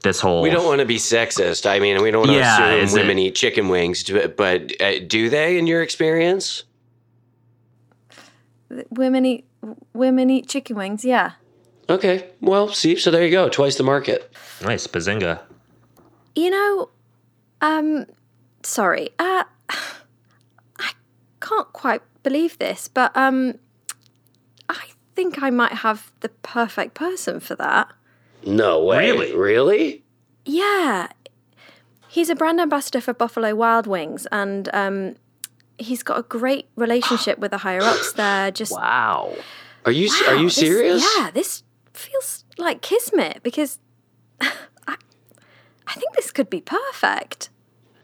this 0.03 0.19
whole. 0.19 0.41
We 0.41 0.49
don't 0.49 0.65
want 0.65 0.79
to 0.79 0.85
be 0.85 0.97
sexist. 0.97 1.65
I 1.69 1.79
mean, 1.79 2.01
we 2.01 2.11
don't 2.11 2.21
want 2.21 2.31
to 2.31 2.37
Yeah, 2.37 2.73
is 2.73 2.91
assume 2.91 3.01
women 3.01 3.17
it- 3.19 3.21
eat 3.23 3.35
chicken 3.35 3.69
wings, 3.69 4.03
but 4.37 4.71
uh, 4.81 4.99
do 5.07 5.29
they, 5.29 5.57
in 5.57 5.67
your 5.67 5.81
experience? 5.81 6.63
Women 8.91 9.25
eat 9.25 9.45
women 9.93 10.29
eat 10.29 10.47
chicken 10.47 10.75
wings. 10.75 11.03
Yeah. 11.03 11.31
Okay, 11.89 12.29
well, 12.39 12.67
see, 12.67 12.95
so 12.95 13.09
there 13.09 13.25
you 13.25 13.31
go, 13.31 13.49
twice 13.49 13.75
the 13.77 13.83
market. 13.83 14.31
Nice, 14.61 14.85
bazinga. 14.85 15.39
You 16.35 16.51
know, 16.51 16.89
um, 17.61 18.05
sorry, 18.61 19.09
uh, 19.17 19.43
I 19.69 20.91
can't 21.41 21.73
quite 21.73 22.03
believe 22.21 22.59
this, 22.59 22.87
but 22.87 23.11
um, 23.17 23.55
I 23.55 23.57
think 25.19 25.43
I 25.43 25.49
might 25.49 25.73
have 25.73 26.11
the 26.21 26.29
perfect 26.29 26.93
person 26.93 27.39
for 27.41 27.55
that. 27.55 27.91
No 28.45 28.81
way. 28.83 29.11
Really? 29.11 29.35
Really? 29.35 30.03
Yeah, 30.45 31.07
he's 32.07 32.29
a 32.29 32.35
brand 32.35 32.59
ambassador 32.61 33.01
for 33.01 33.13
Buffalo 33.13 33.53
Wild 33.53 33.85
Wings, 33.85 34.25
and 34.31 34.69
um, 34.73 35.15
he's 35.77 36.03
got 36.03 36.17
a 36.17 36.23
great 36.23 36.67
relationship 36.77 37.37
with 37.37 37.51
the 37.51 37.57
higher 37.57 37.81
ups 37.81 38.13
there. 38.13 38.49
Just 38.61 38.71
Wow. 38.71 39.35
Are 39.85 39.91
you 39.91 40.09
are 40.27 40.35
Wow, 40.35 40.41
you 40.41 40.45
this- 40.47 40.55
serious? 40.55 41.05
yeah, 41.17 41.31
this 41.31 41.63
feels 41.93 42.45
like 42.57 42.81
kismet 42.81 43.41
because 43.43 43.77
I, 44.41 44.95
I 45.87 45.93
think 45.95 46.15
this 46.15 46.31
could 46.31 46.49
be 46.49 46.61
perfect. 46.61 47.49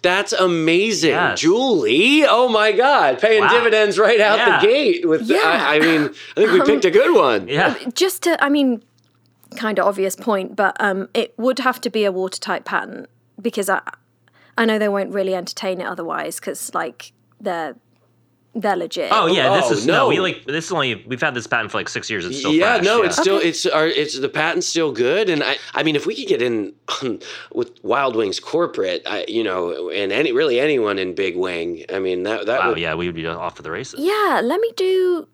That's 0.06 0.34
amazing, 0.34 1.10
Yes. 1.12 1.40
Julie. 1.40 2.24
Oh 2.26 2.48
my 2.48 2.72
God, 2.72 3.20
paying 3.20 3.42
Wow. 3.42 3.50
dividends 3.50 3.98
right 3.98 4.22
out 4.22 4.38
Yeah. 4.38 4.60
the 4.62 4.68
gate. 4.68 5.08
With 5.10 5.24
Yeah. 5.24 5.40
I, 5.44 5.78
I 5.78 5.80
mean, 5.80 6.04
I 6.38 6.42
think 6.42 6.52
we 6.52 6.62
picked 6.62 6.86
a 6.86 6.92
good 6.92 7.16
one. 7.16 7.48
Yeah. 7.48 7.74
Just 7.94 8.22
to, 8.24 8.42
I 8.44 8.50
mean, 8.50 8.84
kind 9.58 9.80
of 9.80 9.88
obvious 9.88 10.16
point, 10.16 10.56
but 10.56 10.78
um, 10.80 11.10
it 11.16 11.34
would 11.38 11.58
have 11.60 11.82
to 11.82 11.90
be 11.90 12.06
a 12.06 12.12
watertight 12.12 12.66
patent 12.66 13.10
because 13.42 13.68
I, 13.68 13.82
I 14.58 14.66
know 14.66 14.78
they 14.78 14.90
won't 14.90 15.12
really 15.12 15.34
entertain 15.34 15.82
it 15.82 15.86
otherwise 15.88 16.40
because 16.40 16.72
like 16.76 17.12
they're 17.42 17.76
they're 18.56 18.76
legit. 18.76 19.10
Oh 19.12 19.28
yeah, 19.28 19.56
this 19.58 19.66
Oh, 19.68 19.74
is 19.74 19.86
no. 19.86 20.08
We 20.08 20.20
like 20.20 20.46
this 20.46 20.66
is 20.66 20.72
only 20.72 20.96
we've 21.06 21.22
had 21.22 21.34
this 21.34 21.46
patent 21.46 21.72
for 21.72 21.78
like 21.78 21.90
six 21.90 22.10
years. 22.10 22.26
It's 22.26 22.40
still 22.40 22.54
yeah, 22.54 22.76
fresh, 22.76 22.86
no, 22.86 23.02
it's 23.04 23.18
still 23.18 23.38
Okay. 23.38 23.50
it's 23.50 23.66
our 23.66 23.86
it's 23.86 24.18
the 24.20 24.30
patent's 24.30 24.68
still 24.68 24.92
good, 24.92 25.30
and 25.30 25.44
I 25.44 25.58
I 25.74 25.84
mean 25.84 25.96
if 25.96 26.06
we 26.06 26.16
could 26.16 26.28
get 26.28 26.42
in 26.42 26.74
with 27.54 27.72
Wild 27.84 28.16
Wings 28.16 28.40
corporate, 28.40 29.04
I, 29.06 29.26
you 29.28 29.44
know, 29.44 29.90
and 29.90 30.12
any 30.12 30.32
really 30.32 30.60
anyone 30.60 30.98
in 30.98 31.14
Big 31.16 31.36
Wing, 31.36 31.84
I 31.94 32.00
mean 32.00 32.24
that 32.24 32.46
that 32.46 32.60
wow. 32.62 32.70
would 32.70 32.80
Yeah, 32.80 32.96
we 32.96 33.08
would 33.08 33.16
be 33.16 33.28
off 33.28 33.56
to 33.56 33.62
the 33.62 33.72
races. 33.72 34.00
Yeah, 34.00 34.40
let 34.44 34.60
me 34.62 34.72
do 34.78 35.28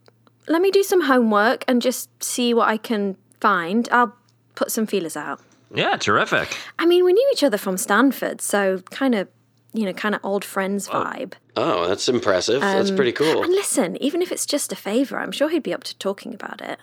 let 0.47 0.61
me 0.61 0.71
do 0.71 0.83
some 0.83 1.01
homework 1.01 1.63
and 1.67 1.81
just 1.81 2.09
see 2.23 2.53
what 2.53 2.67
I 2.67 2.77
can 2.77 3.15
find. 3.39 3.87
I'll 3.91 4.15
put 4.55 4.71
some 4.71 4.85
feelers 4.87 5.15
out. 5.15 5.39
Yeah, 5.73 5.95
terrific. 5.95 6.57
I 6.79 6.85
mean, 6.85 7.05
we 7.05 7.13
knew 7.13 7.29
each 7.31 7.43
other 7.43 7.57
from 7.57 7.77
Stanford, 7.77 8.41
so 8.41 8.79
kind 8.91 9.15
of, 9.15 9.29
you 9.73 9.85
know, 9.85 9.93
kind 9.93 10.13
of 10.15 10.21
old 10.23 10.43
friends 10.45 10.87
vibe. 10.87 11.33
oh 11.57 11.87
that's 11.87 12.07
impressive. 12.09 12.61
that's 12.61 12.89
Um, 12.89 12.95
pretty 12.95 13.11
cool. 13.13 13.43
And 13.43 13.51
listen, 13.51 14.01
even 14.03 14.21
if 14.21 14.31
it's 14.31 14.45
just 14.45 14.71
a 14.71 14.75
favor, 14.75 15.17
I'm 15.19 15.31
sure 15.31 15.49
he'd 15.49 15.63
be 15.63 15.73
up 15.73 15.83
to 15.85 15.97
talking 15.97 16.33
about 16.33 16.61
it. 16.61 16.77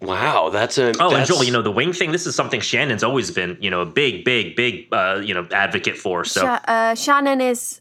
Wow, 0.00 0.48
that's 0.50 0.78
a 0.78 0.92
Oh, 0.98 1.08
and 1.10 1.16
that's, 1.18 1.28
Joel, 1.28 1.44
you 1.44 1.52
know 1.52 1.62
the 1.62 1.70
wing 1.70 1.92
thing. 1.92 2.10
This 2.10 2.26
is 2.26 2.34
something 2.34 2.60
Shannon's 2.60 3.04
always 3.04 3.30
been, 3.30 3.56
you 3.60 3.70
know, 3.70 3.82
a 3.82 3.86
big, 3.86 4.24
big, 4.24 4.56
big, 4.56 4.88
uh, 4.92 5.20
you 5.24 5.32
know, 5.32 5.46
advocate 5.52 5.96
for. 5.96 6.24
So 6.24 6.40
Sha- 6.40 6.60
uh, 6.66 6.94
Shannon 6.96 7.40
is. 7.40 7.80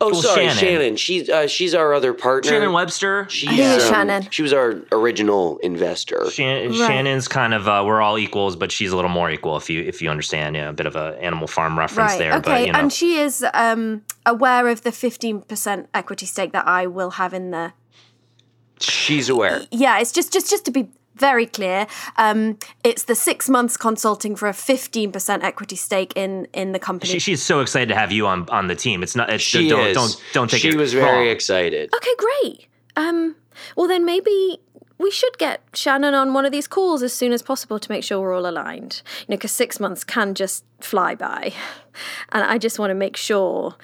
Oh, 0.00 0.10
Well, 0.12 0.22
sorry, 0.22 0.42
Shannon. 0.48 0.56
Shannon. 0.58 0.96
She's 0.96 1.28
uh, 1.28 1.46
she's 1.48 1.74
our 1.74 1.92
other 1.92 2.14
partner. 2.14 2.50
Shannon 2.52 2.72
Webster. 2.72 3.26
She's, 3.28 3.48
Who 3.50 3.56
is 3.56 3.84
um, 3.84 3.90
Shannon? 3.92 4.28
She 4.30 4.42
was 4.42 4.52
our 4.52 4.76
original 4.92 5.58
investor. 5.58 6.30
Shan- 6.30 6.68
Right. 6.70 6.76
Shannon's 6.76 7.26
kind 7.26 7.52
of 7.52 7.66
uh, 7.66 7.82
we're 7.84 8.00
all 8.00 8.16
equals, 8.18 8.54
but 8.54 8.70
she's 8.70 8.92
a 8.92 8.96
little 8.96 9.10
more 9.10 9.28
equal 9.30 9.56
if 9.56 9.68
you 9.68 9.82
if 9.82 10.00
you 10.00 10.08
understand. 10.08 10.54
Yeah, 10.54 10.68
a 10.68 10.72
bit 10.72 10.86
of 10.86 10.94
a 10.94 11.18
Animal 11.20 11.48
Farm 11.48 11.76
reference 11.78 12.12
Right. 12.12 12.18
there, 12.18 12.32
okay. 12.34 12.42
but 12.50 12.66
you 12.66 12.72
know, 12.72 12.78
And 12.78 12.92
she 12.92 13.16
is 13.16 13.44
um, 13.54 14.02
aware 14.24 14.68
of 14.68 14.82
the 14.82 14.90
15% 14.90 15.86
equity 15.94 16.26
stake 16.26 16.52
that 16.52 16.66
I 16.66 16.86
will 16.86 17.10
have 17.12 17.34
in 17.34 17.50
the. 17.50 17.72
She's 18.80 19.28
aware. 19.28 19.62
Yeah, 19.72 19.98
it's 19.98 20.12
just 20.12 20.32
just 20.32 20.48
just 20.48 20.64
to 20.66 20.70
be 20.70 20.88
very 21.18 21.46
clear. 21.46 21.86
Um, 22.16 22.58
it's 22.84 23.04
the 23.04 23.14
six 23.14 23.48
months 23.48 23.76
consulting 23.76 24.36
for 24.36 24.48
a 24.48 24.52
15% 24.52 25.42
equity 25.42 25.76
stake 25.76 26.12
in 26.16 26.46
in 26.52 26.72
the 26.72 26.78
company. 26.78 27.12
she, 27.12 27.18
she's 27.18 27.42
so 27.42 27.60
excited 27.60 27.88
to 27.88 27.94
have 27.94 28.12
you 28.12 28.26
on 28.26 28.48
on 28.50 28.68
the 28.68 28.74
team. 28.76 29.02
It's 29.02 29.14
not. 29.16 29.30
It's, 29.30 29.42
She 29.44 29.68
don't, 29.68 29.86
is. 29.88 29.94
don't 29.96 30.22
don't 30.32 30.50
take 30.50 30.62
She 30.62 30.68
it 30.68 30.76
was 30.76 30.92
very 30.92 31.26
wrong. 31.26 31.34
excited. 31.36 31.90
Okay, 31.94 32.14
great. 32.18 32.66
Um, 32.96 33.36
well, 33.76 33.88
then 33.88 34.04
maybe 34.04 34.58
we 34.98 35.10
should 35.10 35.38
get 35.38 35.60
Shannon 35.74 36.14
on 36.14 36.32
one 36.34 36.44
of 36.44 36.50
these 36.52 36.66
calls 36.66 37.02
as 37.02 37.12
soon 37.12 37.32
as 37.32 37.42
possible 37.42 37.78
to 37.78 37.90
make 37.92 38.02
sure 38.02 38.20
we're 38.20 38.34
all 38.34 38.46
aligned. 38.48 39.02
You 39.20 39.26
know, 39.32 39.36
because 39.36 39.52
six 39.52 39.78
months 39.78 40.02
can 40.04 40.34
just 40.34 40.64
fly 40.80 41.14
by. 41.14 41.52
And 42.30 42.44
I 42.44 42.58
just 42.58 42.78
want 42.78 42.90
to 42.90 42.94
make 42.94 43.16
sure, 43.16 43.76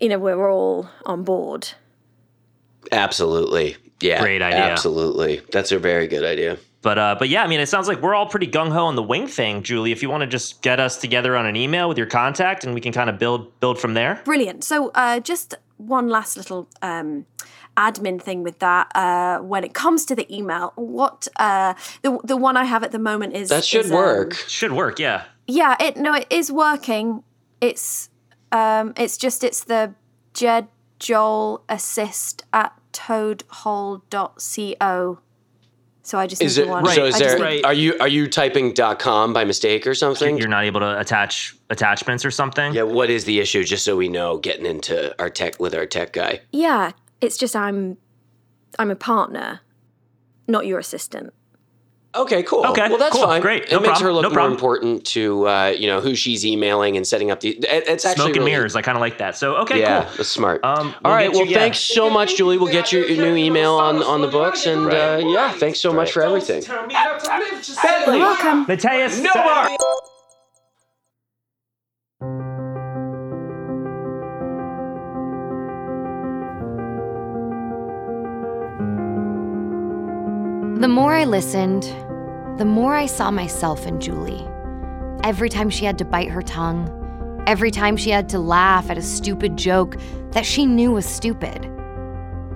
you 0.00 0.08
know, 0.08 0.18
we're 0.18 0.50
all 0.50 0.88
on 1.06 1.24
board. 1.24 1.68
Absolutely. 2.92 3.76
Yeah. 4.00 4.20
Great 4.20 4.42
idea. 4.42 4.60
Absolutely. 4.60 5.40
That's 5.52 5.72
a 5.72 5.78
very 5.78 6.06
good 6.06 6.24
idea. 6.24 6.58
But 6.82 6.98
uh, 6.98 7.16
but 7.18 7.28
yeah, 7.28 7.44
I 7.44 7.46
mean, 7.46 7.60
it 7.60 7.68
sounds 7.68 7.88
like 7.88 8.00
we're 8.00 8.14
all 8.14 8.24
pretty 8.26 8.46
gung 8.46 8.72
ho 8.72 8.86
on 8.86 8.96
the 8.96 9.02
wing 9.02 9.26
thing, 9.26 9.62
Julie. 9.62 9.92
If 9.92 10.02
you 10.02 10.08
want 10.08 10.22
to 10.22 10.26
just 10.26 10.62
get 10.62 10.80
us 10.80 10.96
together 10.96 11.36
on 11.36 11.44
an 11.44 11.54
email 11.54 11.88
with 11.88 11.98
your 11.98 12.06
contact, 12.06 12.64
and 12.64 12.74
we 12.74 12.80
can 12.80 12.92
kind 12.92 13.10
of 13.10 13.18
build 13.18 13.60
build 13.60 13.78
from 13.78 13.92
there. 13.94 14.22
Brilliant. 14.24 14.64
So, 14.64 14.90
uh, 14.94 15.20
just 15.20 15.54
one 15.76 16.08
last 16.08 16.38
little 16.38 16.68
um, 16.80 17.26
admin 17.76 18.20
thing 18.20 18.42
with 18.42 18.58
that. 18.60 18.90
Uh, 18.94 19.40
when 19.40 19.62
it 19.62 19.74
comes 19.74 20.06
to 20.06 20.16
the 20.16 20.26
email, 20.34 20.72
what 20.76 21.28
uh, 21.36 21.74
the 22.00 22.18
the 22.24 22.38
one 22.38 22.56
I 22.56 22.64
have 22.64 22.82
at 22.82 22.92
the 22.92 22.98
moment 22.98 23.34
is 23.34 23.50
That 23.50 23.64
should 23.64 23.84
is, 23.86 23.90
um, 23.90 23.96
work. 23.98 24.32
Should 24.34 24.72
work, 24.72 24.98
yeah. 24.98 25.24
Yeah, 25.46 25.76
it 25.80 25.98
no, 25.98 26.14
it 26.14 26.28
is 26.30 26.50
working. 26.50 27.24
It's 27.60 28.08
um 28.52 28.94
it's 28.96 29.18
just 29.18 29.44
it's 29.44 29.64
the 29.64 29.94
Jed 30.32 30.68
Joel 30.98 31.62
assist 31.68 32.44
at 32.54 32.72
toadhole.co. 32.92 35.18
So 36.10 36.18
I 36.18 36.26
just 36.26 36.42
Is 36.42 36.56
need 36.56 36.64
it 36.64 36.66
the 36.66 36.72
one. 36.72 36.86
so? 36.86 37.04
Is 37.04 37.16
there? 37.20 37.38
need- 37.38 37.64
Are 37.64 37.72
you 37.72 37.96
are 38.00 38.08
you 38.08 38.26
typing 38.26 38.74
.com 38.98 39.32
by 39.32 39.44
mistake 39.44 39.86
or 39.86 39.94
something? 39.94 40.38
You're 40.38 40.48
not 40.48 40.64
able 40.64 40.80
to 40.80 40.98
attach 40.98 41.54
attachments 41.70 42.24
or 42.24 42.32
something. 42.32 42.74
yeah. 42.74 42.82
What 42.82 43.10
is 43.10 43.26
the 43.26 43.38
issue? 43.38 43.62
Just 43.62 43.84
so 43.84 43.96
we 43.96 44.08
know, 44.08 44.36
getting 44.38 44.66
into 44.66 45.14
our 45.22 45.30
tech 45.30 45.60
with 45.60 45.72
our 45.72 45.86
tech 45.86 46.12
guy. 46.12 46.40
Yeah, 46.50 46.90
it's 47.20 47.38
just 47.38 47.54
I'm 47.54 47.96
I'm 48.76 48.90
a 48.90 48.96
partner, 48.96 49.60
not 50.48 50.66
your 50.66 50.80
assistant. 50.80 51.32
Okay, 52.12 52.42
cool. 52.42 52.66
Okay, 52.66 52.88
well 52.88 52.98
that's 52.98 53.14
cool, 53.14 53.22
fine. 53.26 53.40
great, 53.40 53.64
It 53.64 53.70
no 53.70 53.78
makes 53.78 54.00
problem, 54.00 54.04
her 54.06 54.12
look 54.12 54.22
no 54.24 54.28
more 54.30 54.34
problem. 54.34 54.52
important 54.52 55.04
to 55.06 55.46
uh, 55.46 55.66
you 55.68 55.86
know 55.86 56.00
who 56.00 56.16
she's 56.16 56.44
emailing 56.44 56.96
and 56.96 57.06
setting 57.06 57.30
up 57.30 57.38
the. 57.38 57.50
It, 57.50 57.64
it's 57.86 58.04
actually 58.04 58.16
Smoke 58.24 58.26
and 58.30 58.36
really, 58.38 58.50
mirrors. 58.50 58.74
I 58.74 58.82
kind 58.82 58.96
of 58.96 59.00
like 59.00 59.18
that. 59.18 59.36
So 59.36 59.54
okay, 59.58 59.78
yeah, 59.78 60.04
cool. 60.06 60.16
that's 60.16 60.28
smart. 60.28 60.64
Um, 60.64 60.88
All 60.88 60.94
we'll 61.04 61.12
right. 61.14 61.26
get 61.28 61.32
you- 61.34 61.38
Well, 61.42 61.48
yeah. 61.50 61.58
thanks 61.58 61.78
so 61.78 62.10
much, 62.10 62.36
Julie. 62.36 62.58
We'll 62.58 62.72
get 62.72 62.90
your, 62.92 63.06
your 63.06 63.24
new 63.26 63.36
email 63.36 63.74
on 63.74 64.02
on 64.02 64.22
the 64.22 64.28
books, 64.28 64.66
and 64.66 64.86
uh, 64.92 65.20
yeah, 65.24 65.52
thanks 65.52 65.78
so 65.78 65.92
much 65.92 66.10
for 66.10 66.22
everything. 66.22 66.62
You're 66.64 66.86
welcome. 68.18 68.64
Mateus. 68.66 69.20
No 69.20 69.30
more. 69.34 69.76
The 80.80 80.88
more 80.88 81.12
I 81.12 81.24
listened, 81.24 81.82
the 82.58 82.64
more 82.64 82.94
I 82.94 83.04
saw 83.04 83.30
myself 83.30 83.86
in 83.86 84.00
Julie. 84.00 84.48
Every 85.22 85.50
time 85.50 85.68
she 85.68 85.84
had 85.84 85.98
to 85.98 86.06
bite 86.06 86.30
her 86.30 86.40
tongue, 86.40 87.44
every 87.46 87.70
time 87.70 87.98
she 87.98 88.08
had 88.08 88.30
to 88.30 88.38
laugh 88.38 88.88
at 88.88 88.96
a 88.96 89.02
stupid 89.02 89.58
joke 89.58 89.98
that 90.30 90.46
she 90.46 90.64
knew 90.64 90.92
was 90.92 91.04
stupid. 91.04 91.70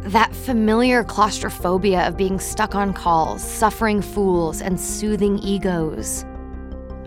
That 0.05 0.35
familiar 0.35 1.05
claustrophobia 1.05 2.09
of 2.09 2.17
being 2.17 2.41
stuck 2.41 2.75
on 2.75 2.95
calls, 2.95 3.45
suffering 3.45 4.01
fools, 4.01 4.63
and 4.63 4.81
soothing 4.81 5.39
egos. 5.41 6.25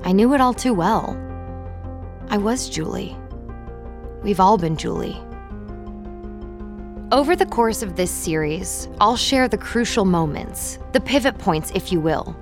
I 0.04 0.12
knew 0.12 0.36
it 0.36 0.40
all 0.40 0.54
too 0.54 0.76
well. 0.76 1.18
I 2.30 2.38
was 2.38 2.70
Julie. 2.70 3.18
We've 4.22 4.40
all 4.40 4.60
been 4.60 4.78
Julie. 4.78 5.20
Over 7.10 7.38
the 7.38 7.46
course 7.46 7.84
of 7.84 7.96
this 7.96 8.12
series, 8.12 8.90
I'll 9.00 9.16
share 9.16 9.48
the 9.48 9.58
crucial 9.58 10.04
moments, 10.04 10.78
the 10.92 11.00
pivot 11.00 11.38
points, 11.38 11.72
if 11.74 11.90
you 11.90 12.02
will, 12.02 12.36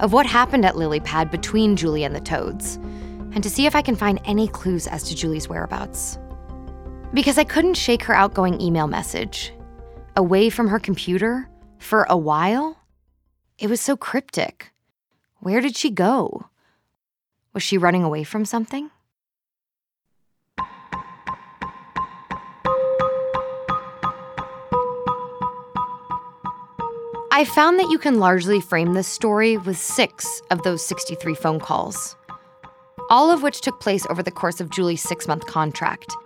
of 0.00 0.14
what 0.14 0.24
happened 0.24 0.64
at 0.64 0.74
Lilypad 0.74 1.30
between 1.30 1.76
Julie 1.76 2.04
and 2.04 2.16
the 2.16 2.20
Toads, 2.20 2.76
and 3.34 3.42
to 3.42 3.50
see 3.50 3.66
if 3.66 3.76
I 3.76 3.82
can 3.82 3.94
find 3.94 4.18
any 4.24 4.48
clues 4.48 4.86
as 4.86 5.02
to 5.02 5.14
Julie's 5.14 5.50
whereabouts. 5.50 6.18
Because 7.12 7.36
I 7.36 7.44
couldn't 7.44 7.74
shake 7.74 8.04
her 8.04 8.14
outgoing 8.14 8.58
email 8.58 8.86
message. 8.86 9.52
Away 10.16 10.48
from 10.48 10.68
her 10.68 10.78
computer 10.78 11.50
for 11.76 12.04
a 12.08 12.16
while? 12.16 12.78
It 13.58 13.68
was 13.68 13.82
so 13.82 13.98
cryptic. 13.98 14.72
Where 15.40 15.60
did 15.60 15.76
she 15.76 15.90
go? 15.90 16.46
Was 17.52 17.62
she 17.62 17.76
running 17.76 18.02
away 18.02 18.24
from 18.24 18.46
something? 18.46 18.90
I 27.36 27.44
found 27.44 27.78
that 27.78 27.90
you 27.90 27.98
can 27.98 28.18
largely 28.18 28.62
frame 28.62 28.94
this 28.94 29.06
story 29.06 29.58
with 29.58 29.76
six 29.76 30.40
of 30.50 30.62
those 30.62 30.82
63 30.86 31.34
phone 31.34 31.60
calls, 31.60 32.16
all 33.10 33.30
of 33.30 33.42
which 33.42 33.60
took 33.60 33.78
place 33.78 34.06
over 34.06 34.22
the 34.22 34.30
course 34.30 34.58
of 34.58 34.70
Julie's 34.70 35.02
six 35.02 35.28
month 35.28 35.44
contract. 35.44 36.16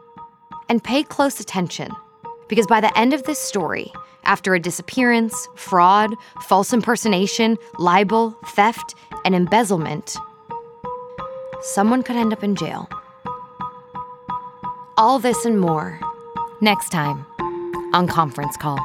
And 0.68 0.85
pay 0.85 1.03
close 1.03 1.40
attention, 1.40 1.90
because 2.46 2.68
by 2.68 2.81
the 2.81 2.96
end 2.96 3.12
of 3.12 3.25
this 3.25 3.40
story, 3.40 3.92
after 4.23 4.55
a 4.55 4.61
disappearance, 4.61 5.49
fraud, 5.57 6.14
false 6.42 6.73
impersonation, 6.73 7.59
libel, 7.81 8.38
theft, 8.55 8.94
and 9.25 9.35
embezzlement, 9.35 10.16
someone 11.61 12.05
could 12.05 12.14
end 12.14 12.33
up 12.33 12.44
in 12.44 12.55
jail. 12.55 12.88
All 14.96 15.18
this 15.18 15.44
and 15.44 15.59
more 15.59 15.99
next 16.61 16.90
time 16.90 17.27
on 17.92 18.07
Conference 18.07 18.57
Call. 18.57 18.79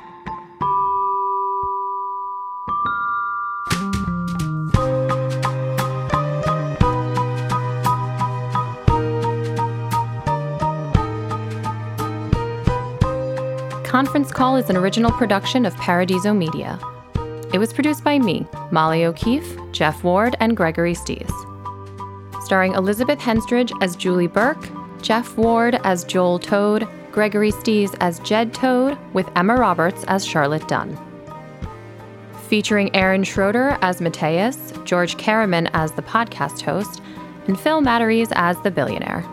Conference 13.95 14.29
Call 14.29 14.58
is 14.58 14.69
an 14.69 14.75
original 14.75 15.10
production 15.10 15.65
of 15.65 15.73
Paradiso 15.77 16.34
Media. 16.34 16.77
It 17.53 17.60
was 17.60 17.71
produced 17.71 18.03
by 18.03 18.19
me, 18.19 18.45
Molly 18.69 19.05
O'Keefe, 19.05 19.58
Jeff 19.71 20.03
Ward, 20.03 20.36
and 20.41 20.58
Gregory 20.58 20.93
Stees. 20.93 21.31
starring 22.43 22.73
Elizabeth 22.73 23.19
Henstridge 23.19 23.71
as 23.81 23.95
Julie 23.95 24.27
Burke, 24.27 24.67
Jeff 25.01 25.38
Ward 25.38 25.79
as 25.86 26.03
Joel 26.03 26.39
Toad, 26.39 26.86
Gregory 27.13 27.53
Stees 27.53 27.95
as 28.01 28.19
Jed 28.19 28.53
Toad, 28.53 28.97
with 29.13 29.31
Emma 29.38 29.55
Roberts 29.55 30.03
as 30.10 30.25
Charlotte 30.25 30.67
Dunn. 30.67 30.97
Featuring 32.49 32.93
Aaron 32.93 33.23
Schroeder 33.23 33.77
as 33.81 34.01
Mateus, 34.01 34.73
George 34.84 35.15
Karaman 35.15 35.69
as 35.71 35.93
the 35.93 36.01
podcast 36.01 36.63
host, 36.63 37.01
and 37.47 37.58
Phil 37.58 37.79
Matteries 37.79 38.34
as 38.34 38.60
the 38.60 38.71
billionaire. 38.71 39.25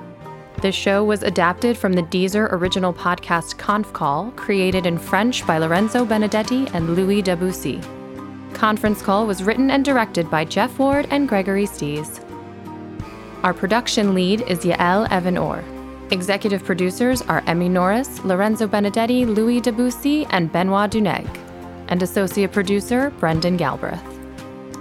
This 0.62 0.76
show 0.76 1.02
was 1.02 1.24
adapted 1.24 1.76
from 1.76 1.92
the 1.92 2.04
Deezer 2.04 2.52
original 2.52 2.94
podcast 2.94 3.58
Conf 3.58 3.92
Call, 3.92 4.30
created 4.36 4.86
in 4.86 4.96
French 4.96 5.44
by 5.44 5.58
Lorenzo 5.58 6.04
Benedetti 6.04 6.68
and 6.72 6.94
Louis 6.94 7.20
Debussy. 7.20 7.80
Conference 8.54 9.02
Call 9.02 9.26
was 9.26 9.42
written 9.42 9.72
and 9.72 9.84
directed 9.84 10.30
by 10.30 10.44
Jeff 10.44 10.78
Ward 10.78 11.08
and 11.10 11.28
Gregory 11.28 11.66
Stees. 11.66 12.20
Our 13.42 13.52
production 13.52 14.14
lead 14.14 14.42
is 14.42 14.60
Yael 14.60 15.10
Evan 15.10 15.36
Orr. 15.36 15.64
Executive 16.12 16.62
producers 16.62 17.22
are 17.22 17.42
Emmy 17.48 17.68
Norris, 17.68 18.24
Lorenzo 18.24 18.68
Benedetti, 18.68 19.26
Louis 19.26 19.60
Debussy, 19.60 20.26
and 20.26 20.52
Benoit 20.52 20.92
Duneg, 20.92 21.26
and 21.88 22.04
associate 22.04 22.52
producer 22.52 23.10
Brendan 23.18 23.56
Galbraith. 23.56 24.00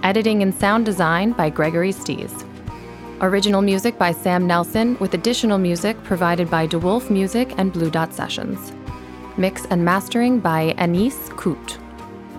Editing 0.04 0.44
and 0.44 0.54
sound 0.54 0.86
design 0.86 1.32
by 1.32 1.50
Gregory 1.50 1.92
Stees. 1.92 2.46
Original 3.24 3.62
music 3.62 4.00
by 4.00 4.12
Sam 4.12 4.48
Nelson, 4.48 4.98
with 4.98 5.14
additional 5.14 5.60
music 5.60 5.96
provided 6.04 6.50
by 6.50 6.66
DeWolf 6.66 7.12
Music 7.12 7.54
and 7.60 7.72
Blue 7.72 7.92
Dot 7.92 8.16
Sessions. 8.16 8.74
Mix 9.38 9.66
and 9.66 9.86
mastering 9.86 10.40
by 10.40 10.74
Anis 10.80 11.30
Koot. 11.30 11.78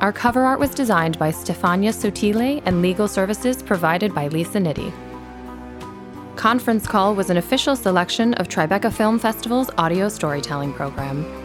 Our 0.01 0.13
cover 0.13 0.43
art 0.43 0.59
was 0.59 0.75
designed 0.75 1.21
by 1.21 1.31
Stefania 1.31 1.93
Sotile 1.93 2.61
and 2.67 2.83
legal 2.83 3.07
services 3.07 3.63
provided 3.63 4.13
by 4.13 4.27
Lisa 4.27 4.59
Nitti. 4.59 4.93
Conference 6.35 6.85
Call 6.85 7.15
was 7.15 7.31
an 7.31 7.37
official 7.37 7.77
selection 7.77 8.35
of 8.35 8.49
Tribeca 8.49 8.93
Film 8.93 9.21
Festival's 9.21 9.71
audio 9.79 10.09
storytelling 10.09 10.73
program. 10.73 11.42